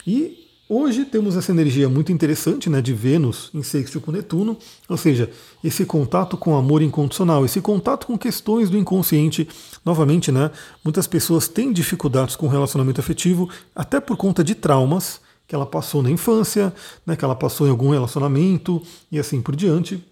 E 0.05 0.44
hoje 0.69 1.05
temos 1.05 1.35
essa 1.35 1.51
energia 1.51 1.87
muito 1.87 2.11
interessante, 2.11 2.69
né, 2.69 2.81
de 2.81 2.93
Vênus 2.93 3.49
em 3.53 3.63
sexto 3.63 4.01
com 4.01 4.11
Netuno, 4.11 4.57
ou 4.87 4.97
seja, 4.97 5.29
esse 5.63 5.85
contato 5.85 6.37
com 6.37 6.55
amor 6.55 6.81
incondicional, 6.81 7.45
esse 7.45 7.61
contato 7.61 8.07
com 8.07 8.17
questões 8.17 8.69
do 8.69 8.77
inconsciente. 8.77 9.47
Novamente, 9.83 10.31
né, 10.31 10.51
muitas 10.83 11.07
pessoas 11.07 11.47
têm 11.47 11.71
dificuldades 11.71 12.35
com 12.35 12.47
relacionamento 12.47 12.99
afetivo, 12.99 13.49
até 13.75 13.99
por 13.99 14.17
conta 14.17 14.43
de 14.43 14.55
traumas 14.55 15.21
que 15.47 15.53
ela 15.53 15.65
passou 15.65 16.01
na 16.01 16.09
infância, 16.09 16.73
né, 17.05 17.15
que 17.15 17.23
ela 17.23 17.35
passou 17.35 17.67
em 17.67 17.69
algum 17.69 17.91
relacionamento 17.91 18.81
e 19.11 19.19
assim 19.19 19.41
por 19.41 19.55
diante. 19.55 20.03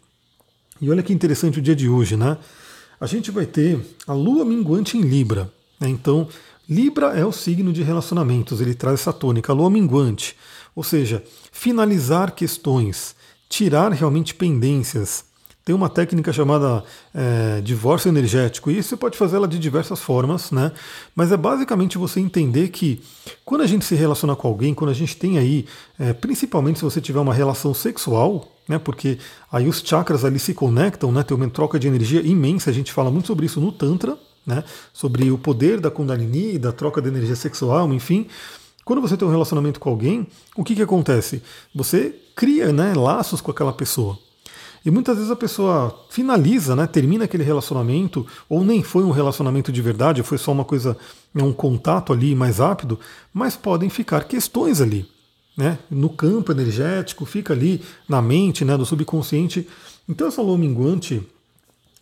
E 0.79 0.89
olha 0.89 1.01
que 1.01 1.13
interessante 1.13 1.59
o 1.59 1.61
dia 1.61 1.75
de 1.75 1.89
hoje, 1.89 2.15
né? 2.15 2.37
a 3.03 3.05
gente 3.05 3.31
vai 3.31 3.45
ter 3.45 3.77
a 4.07 4.13
lua 4.13 4.45
minguante 4.45 4.97
em 4.97 5.01
Libra. 5.01 5.51
Né? 5.77 5.89
Então, 5.89 6.25
Libra 6.69 7.07
é 7.07 7.25
o 7.25 7.31
signo 7.31 7.73
de 7.73 7.83
relacionamentos, 7.83 8.61
ele 8.61 8.73
traz 8.73 9.01
essa 9.01 9.11
tônica, 9.11 9.51
lua 9.51 9.69
minguante. 9.69 10.35
Ou 10.75 10.83
seja, 10.83 11.23
finalizar 11.51 12.31
questões, 12.31 13.15
tirar 13.49 13.91
realmente 13.91 14.33
pendências. 14.33 15.25
Tem 15.65 15.73
uma 15.73 15.87
técnica 15.87 16.33
chamada 16.33 16.83
é, 17.13 17.61
divórcio 17.61 18.09
energético, 18.09 18.69
e 18.69 18.83
você 18.83 18.97
pode 18.97 19.17
fazer 19.17 19.37
ela 19.37 19.47
de 19.47 19.57
diversas 19.57 19.99
formas, 20.01 20.51
né? 20.51 20.73
Mas 21.15 21.31
é 21.31 21.37
basicamente 21.37 21.97
você 21.97 22.19
entender 22.19 22.69
que 22.69 23.01
quando 23.45 23.61
a 23.61 23.67
gente 23.67 23.85
se 23.85 23.95
relaciona 23.95 24.35
com 24.35 24.47
alguém, 24.47 24.73
quando 24.73 24.89
a 24.89 24.95
gente 24.95 25.15
tem 25.15 25.37
aí, 25.37 25.65
é, 25.97 26.11
principalmente 26.11 26.79
se 26.79 26.85
você 26.85 26.99
tiver 26.99 27.19
uma 27.19 27.33
relação 27.33 27.73
sexual, 27.73 28.51
né? 28.67 28.77
Porque 28.77 29.17
aí 29.51 29.67
os 29.67 29.79
chakras 29.79 30.25
ali 30.25 30.39
se 30.39 30.53
conectam, 30.53 31.11
né? 31.11 31.23
Tem 31.23 31.35
uma 31.35 31.49
troca 31.49 31.79
de 31.79 31.87
energia 31.87 32.21
imensa. 32.21 32.69
A 32.69 32.73
gente 32.73 32.91
fala 32.91 33.09
muito 33.09 33.27
sobre 33.27 33.45
isso 33.45 33.61
no 33.61 33.71
Tantra, 33.71 34.17
né? 34.45 34.63
Sobre 34.91 35.31
o 35.31 35.37
poder 35.37 35.79
da 35.79 35.91
Kundalini, 35.91 36.57
da 36.57 36.71
troca 36.71 37.01
de 37.01 37.07
energia 37.07 37.35
sexual, 37.35 37.91
enfim. 37.93 38.27
Quando 38.85 39.01
você 39.01 39.15
tem 39.15 39.27
um 39.27 39.31
relacionamento 39.31 39.79
com 39.79 39.89
alguém, 39.89 40.27
o 40.55 40.63
que, 40.63 40.75
que 40.75 40.81
acontece? 40.81 41.41
Você 41.73 42.15
cria 42.35 42.73
né, 42.73 42.93
laços 42.93 43.39
com 43.39 43.51
aquela 43.51 43.71
pessoa. 43.71 44.17
E 44.85 44.91
muitas 44.91 45.15
vezes 45.15 45.31
a 45.31 45.35
pessoa 45.35 46.05
finaliza, 46.09 46.75
né, 46.75 46.85
termina 46.85 47.23
aquele 47.23 47.43
relacionamento, 47.43 48.27
ou 48.49 48.65
nem 48.65 48.83
foi 48.83 49.03
um 49.03 49.11
relacionamento 49.11 49.71
de 49.71 49.81
verdade, 49.81 50.23
foi 50.23 50.37
só 50.37 50.51
uma 50.51 50.65
coisa, 50.65 50.97
né, 51.33 51.41
um 51.41 51.53
contato 51.53 52.11
ali 52.11 52.35
mais 52.35 52.57
rápido, 52.57 52.99
mas 53.33 53.55
podem 53.55 53.89
ficar 53.89 54.25
questões 54.25 54.81
ali 54.81 55.07
né, 55.55 55.79
no 55.89 56.09
campo 56.09 56.51
energético, 56.51 57.25
fica 57.25 57.53
ali 57.53 57.81
na 58.09 58.21
mente, 58.21 58.65
né, 58.65 58.77
do 58.77 58.85
subconsciente. 58.85 59.67
Então 60.07 60.27
essa 60.27 60.41
lua 60.41 60.57
minguante 60.57 61.21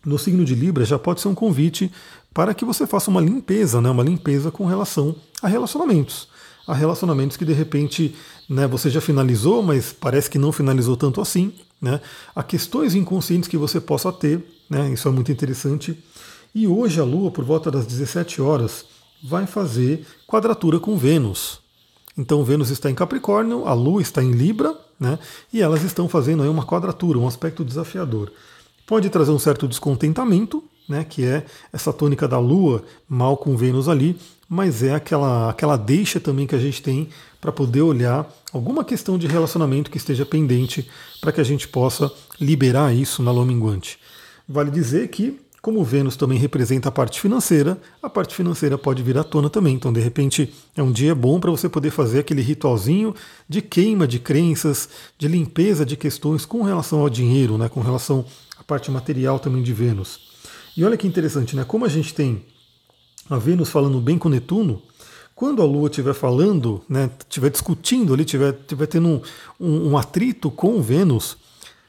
no 0.05 0.17
signo 0.17 0.43
de 0.43 0.55
Libra 0.55 0.83
já 0.83 0.97
pode 0.97 1.21
ser 1.21 1.27
um 1.27 1.35
convite 1.35 1.91
para 2.33 2.53
que 2.53 2.65
você 2.65 2.87
faça 2.87 3.09
uma 3.09 3.21
limpeza, 3.21 3.81
né, 3.81 3.89
uma 3.89 4.03
limpeza 4.03 4.51
com 4.51 4.65
relação 4.65 5.15
a 5.41 5.47
relacionamentos. 5.47 6.27
A 6.67 6.73
relacionamentos 6.73 7.35
que 7.35 7.45
de 7.45 7.53
repente 7.53 8.15
né, 8.49 8.67
você 8.67 8.89
já 8.89 9.01
finalizou, 9.01 9.61
mas 9.61 9.91
parece 9.91 10.29
que 10.29 10.37
não 10.37 10.51
finalizou 10.51 10.95
tanto 10.95 11.19
assim. 11.21 11.53
Né, 11.81 11.99
a 12.35 12.43
questões 12.43 12.93
inconscientes 12.93 13.49
que 13.49 13.57
você 13.57 13.81
possa 13.81 14.11
ter, 14.11 14.45
né, 14.69 14.89
isso 14.91 15.07
é 15.07 15.11
muito 15.11 15.31
interessante. 15.31 15.97
E 16.53 16.67
hoje 16.67 16.99
a 16.99 17.03
Lua, 17.03 17.31
por 17.31 17.43
volta 17.43 17.71
das 17.71 17.85
17 17.85 18.41
horas, 18.41 18.85
vai 19.23 19.45
fazer 19.45 20.05
quadratura 20.27 20.79
com 20.79 20.97
Vênus. 20.97 21.59
Então 22.17 22.43
Vênus 22.43 22.69
está 22.69 22.89
em 22.89 22.95
Capricórnio, 22.95 23.67
a 23.67 23.73
Lua 23.73 24.01
está 24.01 24.23
em 24.23 24.31
Libra, 24.31 24.77
né? 24.99 25.17
E 25.51 25.61
elas 25.61 25.81
estão 25.81 26.07
fazendo 26.07 26.43
aí 26.43 26.49
uma 26.49 26.65
quadratura, 26.65 27.17
um 27.17 27.27
aspecto 27.27 27.63
desafiador. 27.65 28.31
Pode 28.85 29.09
trazer 29.09 29.31
um 29.31 29.39
certo 29.39 29.67
descontentamento, 29.67 30.63
né? 30.87 31.05
Que 31.07 31.25
é 31.25 31.45
essa 31.71 31.91
tônica 31.91 32.27
da 32.27 32.39
Lua 32.39 32.83
mal 33.07 33.37
com 33.37 33.55
Vênus 33.55 33.87
ali, 33.87 34.17
mas 34.49 34.83
é 34.83 34.93
aquela 34.93 35.49
aquela 35.49 35.77
deixa 35.77 36.19
também 36.19 36.45
que 36.45 36.55
a 36.55 36.59
gente 36.59 36.81
tem 36.81 37.09
para 37.39 37.51
poder 37.51 37.81
olhar 37.81 38.29
alguma 38.53 38.83
questão 38.83 39.17
de 39.17 39.27
relacionamento 39.27 39.89
que 39.89 39.97
esteja 39.97 40.25
pendente 40.25 40.87
para 41.19 41.31
que 41.31 41.41
a 41.41 41.43
gente 41.43 41.67
possa 41.67 42.11
liberar 42.39 42.93
isso 42.93 43.23
na 43.23 43.31
lua 43.31 43.45
minguante. 43.45 43.97
Vale 44.47 44.69
dizer 44.69 45.07
que 45.07 45.39
como 45.61 45.83
Vênus 45.83 46.15
também 46.15 46.39
representa 46.39 46.89
a 46.89 46.91
parte 46.91 47.21
financeira, 47.21 47.77
a 48.01 48.09
parte 48.09 48.33
financeira 48.33 48.79
pode 48.79 49.03
vir 49.03 49.15
à 49.17 49.23
tona 49.23 49.47
também. 49.47 49.75
Então, 49.75 49.93
de 49.93 49.99
repente, 50.01 50.51
é 50.75 50.81
um 50.81 50.91
dia 50.91 51.13
bom 51.13 51.39
para 51.39 51.51
você 51.51 51.69
poder 51.69 51.91
fazer 51.91 52.19
aquele 52.19 52.41
ritualzinho 52.41 53.13
de 53.47 53.61
queima 53.61 54.07
de 54.07 54.17
crenças, 54.17 54.89
de 55.19 55.27
limpeza 55.27 55.85
de 55.85 55.95
questões 55.95 56.45
com 56.47 56.63
relação 56.63 57.01
ao 57.01 57.09
dinheiro, 57.11 57.59
né, 57.59 57.69
com 57.69 57.79
relação 57.79 58.25
à 58.57 58.63
parte 58.63 58.89
material 58.89 59.37
também 59.37 59.61
de 59.61 59.71
Vênus. 59.71 60.30
E 60.75 60.83
olha 60.83 60.97
que 60.97 61.07
interessante, 61.07 61.55
né? 61.55 61.63
Como 61.63 61.85
a 61.85 61.89
gente 61.89 62.13
tem 62.13 62.45
a 63.29 63.37
Vênus 63.37 63.69
falando 63.69 63.99
bem 63.99 64.17
com 64.17 64.29
Netuno, 64.29 64.81
quando 65.35 65.61
a 65.61 65.65
Lua 65.65 65.89
estiver 65.89 66.13
falando, 66.13 66.83
né, 66.87 67.09
estiver 67.19 67.49
discutindo 67.49 68.13
ali, 68.13 68.23
estiver, 68.23 68.53
estiver 68.53 68.85
tendo 68.85 69.07
um, 69.07 69.21
um, 69.59 69.89
um, 69.89 69.97
atrito 69.97 70.51
com 70.51 70.81
Vênus, 70.81 71.37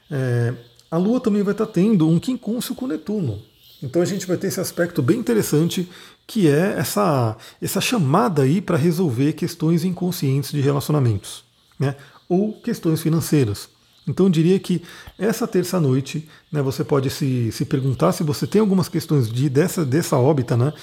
é, 0.09 0.53
a 0.89 0.97
Lua 0.97 1.19
também 1.19 1.43
vai 1.43 1.53
estar 1.53 1.67
tendo 1.67 2.07
um 2.07 2.19
quincúncio 2.19 2.73
com 2.73 2.87
Netuno. 2.87 3.41
Então 3.81 4.01
a 4.01 4.05
gente 4.05 4.25
vai 4.25 4.37
ter 4.37 4.47
esse 4.47 4.59
aspecto 4.59 5.01
bem 5.01 5.19
interessante 5.19 5.89
que 6.25 6.47
é 6.47 6.75
essa, 6.77 7.35
essa 7.61 7.81
chamada 7.81 8.43
aí 8.43 8.61
para 8.61 8.77
resolver 8.77 9.33
questões 9.33 9.83
inconscientes 9.83 10.51
de 10.51 10.61
relacionamentos, 10.61 11.43
né? 11.77 11.95
ou 12.29 12.53
questões 12.53 13.01
financeiras. 13.01 13.69
Então 14.07 14.25
eu 14.25 14.29
diria 14.29 14.59
que 14.59 14.81
essa 15.17 15.47
terça-noite 15.47 16.27
né, 16.51 16.61
você 16.61 16.83
pode 16.83 17.09
se, 17.09 17.51
se 17.51 17.65
perguntar 17.65 18.11
se 18.11 18.23
você 18.23 18.45
tem 18.45 18.61
algumas 18.61 18.89
questões 18.89 19.31
de, 19.31 19.49
dessa, 19.49 19.85
dessa 19.85 20.17
órbita, 20.17 20.57
né, 20.57 20.73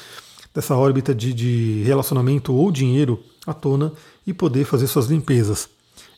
dessa 0.54 0.74
órbita 0.74 1.14
de, 1.14 1.32
de 1.32 1.82
relacionamento 1.84 2.54
ou 2.54 2.72
dinheiro 2.72 3.22
à 3.46 3.52
tona 3.52 3.92
e 4.26 4.32
poder 4.32 4.64
fazer 4.64 4.86
suas 4.86 5.06
limpezas. 5.06 5.68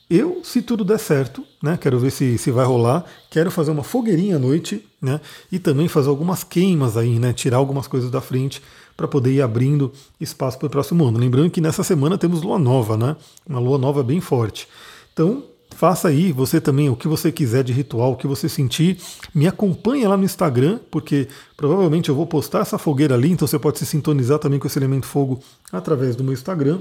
Eu, 0.09 0.43
se 0.45 0.61
tudo 0.61 0.85
der 0.85 0.99
certo, 0.99 1.43
né, 1.63 1.79
quero 1.81 1.99
ver 1.99 2.11
se, 2.11 2.37
se 2.37 2.51
vai 2.51 2.67
rolar, 2.67 3.05
quero 3.31 3.51
fazer 3.51 3.71
uma 3.71 3.83
fogueirinha 3.83 4.37
à 4.37 4.39
noite, 4.39 4.87
né, 5.01 5.21
e 5.51 5.59
também 5.59 5.89
fazer 5.89 6.11
algumas 6.11 6.45
queimas 6.45 6.97
aí, 6.97 7.19
né, 7.19 7.33
tirar 7.33 7.57
algumas 7.57 7.87
coisas 7.87 8.11
da 8.11 8.21
frente 8.21 8.63
para 8.95 9.09
poder 9.09 9.33
ir 9.33 9.41
abrindo 9.41 9.91
espaço 10.21 10.59
para 10.59 10.67
o 10.67 10.71
próximo 10.71 11.07
ano. 11.07 11.19
Lembrando 11.19 11.51
que 11.51 11.63
nessa 11.63 11.83
semana 11.83 12.19
temos 12.19 12.43
lua 12.43 12.59
nova, 12.59 12.97
né, 12.97 13.17
uma 13.49 13.59
lua 13.59 13.79
nova 13.79 14.03
bem 14.03 14.21
forte. 14.21 14.69
Então, 15.13 15.45
faça 15.83 16.07
aí 16.07 16.31
você 16.31 16.61
também 16.61 16.89
o 16.89 16.95
que 16.95 17.09
você 17.09 17.33
quiser 17.33 17.65
de 17.65 17.73
ritual, 17.73 18.13
o 18.13 18.17
que 18.17 18.25
você 18.25 18.49
sentir. 18.49 18.99
Me 19.35 19.49
acompanhe 19.49 20.07
lá 20.07 20.17
no 20.17 20.23
Instagram, 20.23 20.79
porque 20.93 21.27
provavelmente 21.57 22.09
eu 22.09 22.15
vou 22.15 22.25
postar 22.25 22.61
essa 22.61 22.79
fogueira 22.79 23.17
ali, 23.17 23.33
então 23.33 23.49
você 23.49 23.59
pode 23.59 23.81
se 23.81 23.87
sintonizar 23.87 24.39
também 24.39 24.61
com 24.61 24.69
esse 24.69 24.79
elemento 24.79 25.09
fogo 25.09 25.41
através 25.73 26.15
do 26.15 26.23
meu 26.23 26.35
Instagram 26.35 26.79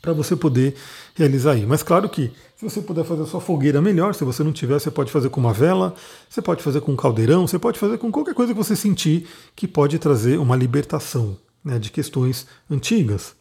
para 0.00 0.14
você 0.14 0.34
poder 0.34 0.74
realizar 1.14 1.52
aí. 1.52 1.66
Mas 1.66 1.82
claro 1.82 2.08
que 2.08 2.32
se 2.56 2.64
você 2.64 2.80
puder 2.80 3.04
fazer 3.04 3.24
a 3.24 3.26
sua 3.26 3.42
fogueira 3.42 3.82
melhor, 3.82 4.14
se 4.14 4.24
você 4.24 4.42
não 4.42 4.54
tiver, 4.54 4.80
você 4.80 4.90
pode 4.90 5.12
fazer 5.12 5.28
com 5.28 5.38
uma 5.38 5.52
vela, 5.52 5.94
você 6.30 6.40
pode 6.40 6.62
fazer 6.62 6.80
com 6.80 6.92
um 6.92 6.96
caldeirão, 6.96 7.46
você 7.46 7.58
pode 7.58 7.78
fazer 7.78 7.98
com 7.98 8.10
qualquer 8.10 8.32
coisa 8.32 8.54
que 8.54 8.58
você 8.58 8.74
sentir 8.74 9.26
que 9.54 9.68
pode 9.68 9.98
trazer 9.98 10.38
uma 10.38 10.56
libertação 10.56 11.36
né, 11.62 11.78
de 11.78 11.90
questões 11.90 12.46
antigas. 12.70 13.36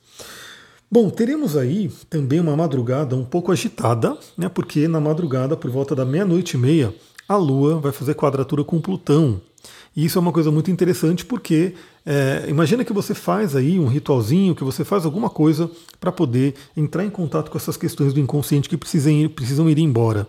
Bom, 0.90 1.10
teremos 1.10 1.58
aí 1.58 1.92
também 2.10 2.40
uma 2.40 2.56
madrugada 2.56 3.16
um 3.16 3.26
pouco 3.26 3.52
agitada, 3.52 4.18
né, 4.38 4.48
porque 4.48 4.88
na 4.88 5.02
madrugada, 5.02 5.58
por 5.58 5.70
volta 5.70 5.94
da 5.94 6.06
meia-noite 6.06 6.56
e 6.56 6.60
meia, 6.60 6.96
a 7.28 7.36
Lua 7.36 7.78
vai 7.80 7.92
fazer 7.92 8.14
quadratura 8.14 8.64
com 8.64 8.80
Plutão. 8.80 9.42
E 9.94 10.06
isso 10.06 10.18
é 10.18 10.22
uma 10.22 10.32
coisa 10.32 10.50
muito 10.50 10.72
interessante 10.72 11.26
porque 11.26 11.74
é, 12.06 12.46
imagina 12.48 12.86
que 12.86 12.94
você 12.94 13.14
faz 13.14 13.54
aí 13.54 13.78
um 13.78 13.88
ritualzinho, 13.88 14.56
que 14.56 14.64
você 14.64 14.86
faz 14.86 15.04
alguma 15.04 15.30
coisa 15.30 15.70
para 16.00 16.12
poder 16.12 16.54
entrar 16.76 17.04
em 17.04 17.10
contato 17.10 17.52
com 17.52 17.58
essas 17.58 17.76
questões 17.76 18.14
do 18.14 18.20
inconsciente 18.20 18.70
que 18.70 18.78
precisam 18.78 19.12
ir, 19.12 19.30
precisam 19.30 19.70
ir 19.70 19.80
embora. 19.80 20.26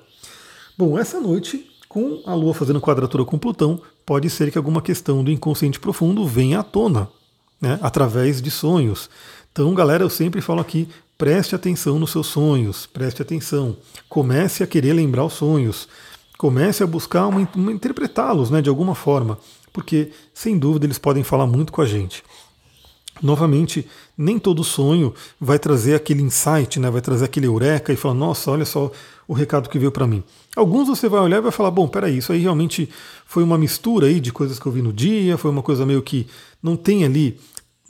Bom, 0.77 0.99
essa 0.99 1.21
noite, 1.21 1.71
com 1.88 2.21
a 2.27 2.35
Lua 2.35 2.53
fazendo 2.53 2.81
quadratura 2.81 3.25
com 3.25 3.38
Plutão, 3.38 3.81
pode 4.05 4.29
ser 4.29 4.50
que 4.50 4.59
alguma 4.59 4.83
questão 4.83 5.23
do 5.23 5.31
inconsciente 5.31 5.79
profundo 5.79 6.27
venha 6.27 6.61
à 6.61 6.62
tona, 6.65 7.09
né, 7.61 7.79
através 7.83 8.41
de 8.43 8.50
sonhos. 8.50 9.09
Então, 9.52 9.75
galera, 9.75 10.05
eu 10.05 10.11
sempre 10.11 10.40
falo 10.40 10.61
aqui, 10.61 10.88
preste 11.17 11.55
atenção 11.55 11.99
nos 11.99 12.12
seus 12.12 12.26
sonhos, 12.26 12.87
preste 12.87 13.23
atenção, 13.23 13.76
comece 14.09 14.62
a 14.62 14.67
querer 14.67 14.93
lembrar 14.93 15.25
os 15.25 15.33
sonhos, 15.33 15.88
comece 16.37 16.83
a 16.83 16.87
buscar 16.87 17.26
uma, 17.26 17.49
uma 17.55 17.73
interpretá-los 17.73 18.50
né, 18.50 18.62
de 18.62 18.69
alguma 18.69 18.95
forma 18.95 19.38
porque 19.78 20.11
sem 20.35 20.59
dúvida 20.59 20.87
eles 20.87 20.99
podem 20.99 21.23
falar 21.23 21.47
muito 21.47 21.73
com 21.73 21.81
a 21.81 21.87
gente. 21.87 22.25
Novamente, 23.23 23.87
nem 24.17 24.37
todo 24.37 24.64
sonho 24.64 25.14
vai 25.40 25.57
trazer 25.57 25.95
aquele 25.95 26.21
insight, 26.21 26.81
né? 26.81 26.90
vai 26.90 27.00
trazer 27.00 27.25
aquele 27.25 27.47
eureka 27.47 27.93
e 27.93 27.97
falar, 27.97 28.14
nossa, 28.14 28.50
olha 28.50 28.64
só 28.64 28.90
o 29.26 29.33
recado 29.33 29.69
que 29.69 29.78
veio 29.78 29.93
para 29.93 30.07
mim. 30.07 30.23
Alguns 30.57 30.88
você 30.88 31.09
vai 31.09 31.21
olhar 31.21 31.38
e 31.38 31.43
vai 31.43 31.52
falar, 31.52 31.71
bom, 31.71 31.87
peraí, 31.87 32.19
isso 32.19 32.33
aí 32.33 32.40
realmente 32.40 32.88
foi 33.25 33.45
uma 33.45 33.57
mistura 33.57 34.07
aí 34.07 34.19
de 34.19 34.33
coisas 34.33 34.59
que 34.59 34.67
eu 34.67 34.73
vi 34.73 34.83
no 34.83 34.93
dia, 34.93 35.38
foi 35.38 35.50
uma 35.50 35.62
coisa 35.62 35.87
meio 35.87 36.02
que 36.02 36.26
não 36.61 36.76
tem 36.76 37.05
ali 37.05 37.38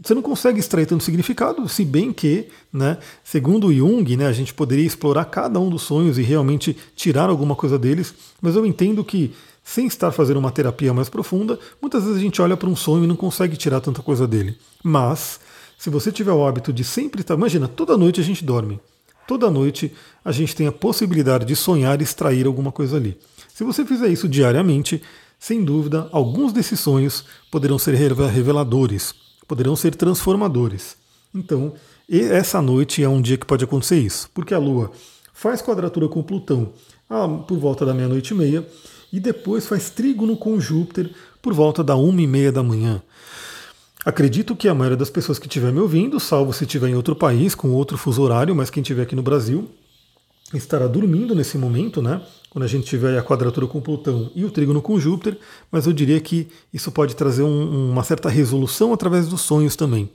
você 0.00 0.14
não 0.14 0.23
consegue 0.23 0.61
extrair 0.61 0.87
tanto 0.87 1.02
significado, 1.02 1.69
se 1.69 1.85
bem 1.85 2.12
que, 2.12 2.49
né, 2.73 2.99
segundo 3.25 3.73
Jung, 3.73 4.17
né, 4.17 4.26
a 4.26 4.33
gente 4.33 4.55
poderia 4.55 4.87
explorar 4.87 5.25
cada 5.25 5.59
um 5.59 5.69
dos 5.69 5.83
sonhos 5.83 6.19
e 6.19 6.23
realmente 6.23 6.76
tirar 6.95 7.28
alguma 7.28 7.57
coisa 7.57 7.78
deles, 7.78 8.14
mas 8.40 8.55
eu 8.55 8.64
entendo 8.64 9.05
que, 9.05 9.35
sem 9.64 9.87
estar 9.87 10.12
fazendo 10.12 10.38
uma 10.38 10.52
terapia 10.52 10.95
mais 10.95 11.09
profunda, 11.09 11.59
muitas 11.83 12.05
vezes 12.05 12.19
a 12.19 12.21
gente 12.21 12.40
olha 12.40 12.57
para 12.57 12.69
um 12.69 12.76
sonho 12.76 13.05
e 13.05 13.07
não 13.09 13.17
consegue 13.17 13.57
tirar 13.57 13.81
tanta 13.81 14.00
coisa 14.00 14.26
dele. 14.26 14.57
Mas, 14.83 15.40
se 15.76 15.90
você 15.90 16.11
tiver 16.11 16.33
o 16.33 16.47
hábito 16.47 16.73
de 16.73 16.83
sempre 16.85 17.21
estar. 17.21 17.35
Imagina, 17.35 17.69
toda 17.69 17.97
noite 17.97 18.21
a 18.21 18.25
gente 18.25 18.45
dorme. 18.45 18.81
Toda 19.26 19.50
noite 19.50 19.93
a 20.25 20.33
gente 20.33 20.57
tem 20.57 20.67
a 20.67 20.73
possibilidade 20.73 21.45
de 21.45 21.55
sonhar 21.55 22.00
e 22.00 22.05
extrair 22.05 22.47
alguma 22.47 22.73
coisa 22.73 22.97
ali. 22.97 23.19
Se 23.52 23.62
você 23.62 23.85
fizer 23.85 24.09
isso 24.09 24.28
diariamente, 24.28 25.02
sem 25.38 25.62
dúvida, 25.62 26.09
alguns 26.12 26.52
desses 26.52 26.81
sonhos 26.81 27.25
poderão 27.50 27.78
ser 27.78 27.95
reveladores, 27.95 29.14
poderão 29.49 29.75
ser 29.75 29.95
transformadores. 29.95 30.97
Então, 31.35 31.73
essa 32.09 32.62
noite 32.62 33.02
é 33.02 33.09
um 33.09 33.21
dia 33.21 33.37
que 33.37 33.47
pode 33.47 33.64
acontecer 33.64 33.99
isso, 33.99 34.31
porque 34.33 34.55
a 34.55 34.59
Lua 34.59 34.93
faz 35.33 35.62
quadratura 35.62 36.09
com 36.09 36.23
Plutão 36.23 36.73
ah, 37.09 37.26
por 37.26 37.59
volta 37.59 37.87
da 37.87 37.95
meia-noite 37.95 38.35
e 38.35 38.37
meia, 38.37 38.67
e 39.12 39.19
depois 39.19 39.67
faz 39.67 39.88
trígono 39.88 40.37
com 40.37 40.61
Júpiter 40.61 41.11
por 41.40 41.55
volta 41.55 41.83
da 41.83 41.97
uma 41.97 42.21
e 42.21 42.26
meia 42.26 42.52
da 42.52 42.62
manhã. 42.62 43.02
Acredito 44.05 44.55
que 44.55 44.69
a 44.69 44.75
maioria 44.75 44.97
das 44.97 45.11
pessoas 45.11 45.38
que 45.38 45.47
estiver 45.47 45.73
me 45.73 45.81
ouvindo, 45.81 46.21
salvo 46.21 46.52
se 46.52 46.64
estiver 46.64 46.88
em 46.88 46.95
outro 46.95 47.17
país, 47.17 47.55
com 47.55 47.71
outro 47.71 47.97
fuso 47.97 48.23
horário, 48.23 48.55
mas 48.55 48.71
quem 48.71 48.83
estiver 48.83 49.02
aqui 49.02 49.17
no 49.17 49.23
Brasil, 49.23 49.69
estará 50.55 50.87
dormindo 50.87 51.35
nesse 51.35 51.59
momento, 51.59 52.00
né? 52.00 52.23
Quando 52.50 52.64
a 52.64 52.69
gente 52.69 52.87
tiver 52.87 53.19
a 53.19 53.23
quadratura 53.23 53.67
com 53.67 53.81
Plutão 53.81 54.31
e 54.35 54.45
o 54.45 54.50
trígono 54.50 54.81
com 54.81 54.99
Júpiter, 54.99 55.38
mas 55.71 55.87
eu 55.87 55.93
diria 55.93 56.19
que 56.19 56.49
isso 56.73 56.90
pode 56.90 57.14
trazer 57.14 57.43
um, 57.43 57.90
uma 57.90 58.02
certa 58.02 58.28
resolução 58.31 58.93
através 58.93 59.28
dos 59.28 59.43
sonhos 59.43 59.76
também. 59.76 60.11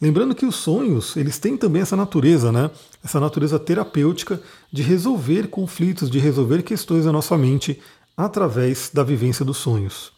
Lembrando 0.00 0.34
que 0.34 0.46
os 0.46 0.56
sonhos, 0.56 1.16
eles 1.16 1.38
têm 1.38 1.56
também 1.56 1.82
essa 1.82 1.96
natureza, 1.96 2.52
né? 2.52 2.70
Essa 3.04 3.18
natureza 3.18 3.58
terapêutica 3.58 4.40
de 4.72 4.82
resolver 4.82 5.48
conflitos, 5.48 6.08
de 6.08 6.18
resolver 6.18 6.62
questões 6.62 7.04
da 7.04 7.12
nossa 7.12 7.36
mente 7.36 7.80
através 8.16 8.90
da 8.92 9.02
vivência 9.02 9.44
dos 9.44 9.56
sonhos. 9.56 10.12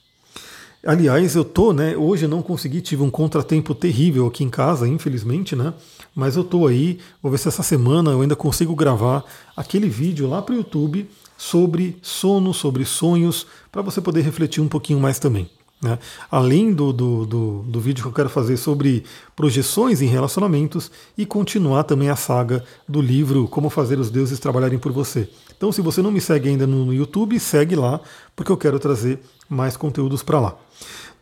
Aliás, 0.87 1.35
eu 1.35 1.45
tô, 1.45 1.73
né? 1.73 1.97
Hoje 1.97 2.27
eu 2.27 2.29
não 2.29 2.43
consegui, 2.43 2.83
tive 2.83 3.03
um 3.03 3.11
contratempo 3.11 3.75
terrível 3.75 4.27
aqui 4.27 4.45
em 4.45 4.51
casa, 4.51 4.87
infelizmente, 4.87 5.57
né? 5.57 5.73
Mas 6.15 6.37
eu 6.37 6.45
tô 6.45 6.67
aí, 6.67 6.99
vou 7.23 7.33
ver 7.33 7.39
se 7.39 7.49
essa 7.49 7.63
semana 7.63 8.11
eu 8.11 8.21
ainda 8.21 8.37
consigo 8.37 8.75
gravar 8.75 9.25
aquele 9.57 9.89
vídeo 9.89 10.29
lá 10.29 10.43
para 10.43 10.55
o 10.55 10.59
YouTube 10.59 11.09
sobre 11.37 11.97
sono, 12.03 12.55
sobre 12.55 12.85
sonhos, 12.85 13.47
para 13.71 13.83
você 13.83 14.01
poder 14.01 14.23
refletir 14.23 14.63
um 14.63 14.69
pouquinho 14.69 15.01
mais 15.01 15.19
também. 15.19 15.49
Né? 15.83 15.99
Além 16.31 16.73
do, 16.73 16.93
do, 16.93 17.27
do, 17.27 17.63
do, 17.69 17.81
vídeo 17.81 18.03
que 18.03 18.09
eu 18.09 18.13
quero 18.15 18.31
fazer 18.31 18.57
sobre 18.57 19.05
projeções 19.37 20.01
em 20.01 20.07
relacionamentos 20.07 20.91
e 21.19 21.27
continuar 21.27 21.85
também 21.85 22.09
a 22.09 22.17
saga 22.17 22.65
do 22.89 23.03
livro 23.03 23.47
Como 23.49 23.69
Fazer 23.69 23.99
os 23.99 24.11
Deuses 24.11 24.39
Trabalharem 24.39 24.79
por 24.79 24.93
Você. 24.93 25.29
Então, 25.55 25.71
se 25.71 25.83
você 25.83 26.01
não 26.01 26.11
me 26.11 26.23
segue 26.23 26.49
ainda 26.49 26.67
no, 26.67 26.87
no 26.87 26.95
YouTube, 26.95 27.39
segue 27.39 27.77
lá, 27.77 28.01
porque 28.35 28.51
eu 28.51 28.57
quero 28.57 28.79
trazer 28.79 29.21
mais 29.47 29.77
conteúdos 29.77 30.23
para 30.23 30.41
lá. 30.41 30.57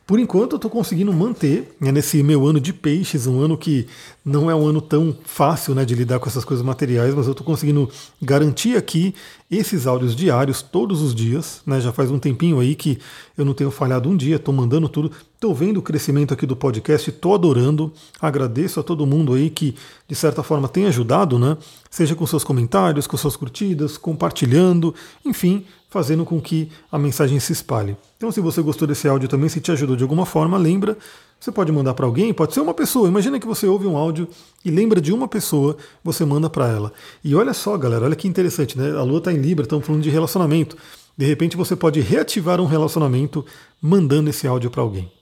Por 0.07 0.19
enquanto, 0.19 0.53
eu 0.53 0.57
estou 0.57 0.71
conseguindo 0.71 1.13
manter 1.13 1.75
né, 1.81 1.93
nesse 1.93 2.23
meu 2.23 2.47
ano 2.47 2.61
de 2.61 2.73
peixes, 2.73 3.27
um 3.27 3.41
ano 3.41 3.57
que 3.57 3.87
não 4.25 4.51
é 4.51 4.55
um 4.55 4.67
ano 4.67 4.81
tão 4.81 5.17
fácil 5.25 5.75
né, 5.75 5.85
de 5.85 5.95
lidar 5.95 6.19
com 6.19 6.29
essas 6.29 6.45
coisas 6.45 6.65
materiais, 6.65 7.15
mas 7.15 7.27
eu 7.27 7.33
estou 7.33 7.47
conseguindo 7.47 7.89
garantir 8.21 8.77
aqui 8.77 9.15
esses 9.49 9.87
áudios 9.87 10.17
diários 10.17 10.61
todos 10.61 11.01
os 11.03 11.15
dias. 11.15 11.63
Né, 11.65 11.81
já 11.81 11.93
faz 11.93 12.11
um 12.11 12.19
tempinho 12.19 12.59
aí 12.59 12.75
que 12.75 12.99
eu 13.39 13.45
não 13.45 13.55
tenho 13.55 13.71
falhado 13.71 14.09
um 14.09 14.17
dia, 14.17 14.37
estou 14.37 14.53
mandando 14.53 14.89
tudo. 14.89 15.13
Estou 15.35 15.55
vendo 15.55 15.79
o 15.79 15.83
crescimento 15.83 16.35
aqui 16.35 16.47
do 16.47 16.57
podcast, 16.57 17.09
estou 17.09 17.35
adorando. 17.35 17.93
Agradeço 18.21 18.81
a 18.81 18.83
todo 18.83 19.07
mundo 19.07 19.35
aí 19.35 19.51
que, 19.51 19.75
de 20.09 20.15
certa 20.15 20.43
forma, 20.43 20.69
tem 20.69 20.87
ajudado, 20.87 21.39
né? 21.39 21.57
Seja 21.91 22.15
com 22.15 22.27
seus 22.27 22.45
comentários, 22.45 23.07
com 23.07 23.17
suas 23.17 23.37
curtidas, 23.37 23.97
compartilhando, 23.97 24.95
enfim, 25.25 25.65
fazendo 25.93 26.25
com 26.25 26.41
que 26.41 26.71
a 26.91 26.99
mensagem 26.99 27.39
se 27.39 27.53
espalhe. 27.53 27.97
Então, 28.17 28.33
se 28.33 28.41
você 28.41 28.63
gostou 28.63 28.89
desse 28.89 29.07
áudio 29.07 29.29
também, 29.29 29.49
se 29.49 29.61
te 29.61 29.71
ajudou 29.71 29.95
de 29.95 30.03
alguma 30.03 30.25
forma, 30.25 30.57
lembra, 30.57 30.97
você 31.39 31.53
pode 31.53 31.71
mandar 31.71 31.93
para 31.93 32.07
alguém, 32.07 32.33
pode 32.33 32.55
ser 32.55 32.61
uma 32.61 32.73
pessoa. 32.73 33.09
Imagina 33.09 33.39
que 33.39 33.47
você 33.47 33.67
ouve 33.67 33.87
um 33.87 33.97
áudio 33.97 34.27
e 34.65 34.71
lembra 34.71 35.01
de 35.01 35.13
uma 35.13 35.29
pessoa, 35.29 35.77
você 36.03 36.25
manda 36.25 36.49
para 36.49 36.69
ela. 36.69 36.93
E 37.23 37.35
olha 37.35 37.53
só, 37.53 37.77
galera, 37.77 38.07
olha 38.07 38.17
que 38.17 38.27
interessante, 38.27 38.79
né? 38.79 38.91
A 38.93 39.03
Lua 39.03 39.19
está 39.19 39.33
em 39.33 39.37
Libra, 39.37 39.65
estamos 39.65 39.85
falando 39.85 40.03
de 40.03 40.11
relacionamento. 40.11 40.77
De 41.17 41.27
repente 41.27 41.57
você 41.57 41.77
pode 41.77 42.01
reativar 42.01 42.61
um 42.61 42.67
relacionamento 42.67 43.45
mandando 43.81 44.31
esse 44.31 44.47
áudio 44.47 44.71
para 44.71 44.81
alguém. 44.81 45.13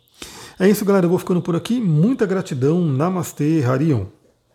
É 0.58 0.68
isso, 0.68 0.84
galera. 0.84 1.06
Eu 1.06 1.10
vou 1.10 1.18
ficando 1.18 1.42
por 1.42 1.56
aqui. 1.56 1.80
Muita 1.80 2.26
gratidão. 2.26 2.80
Namastê, 2.84 3.64
Harion. 3.64 4.04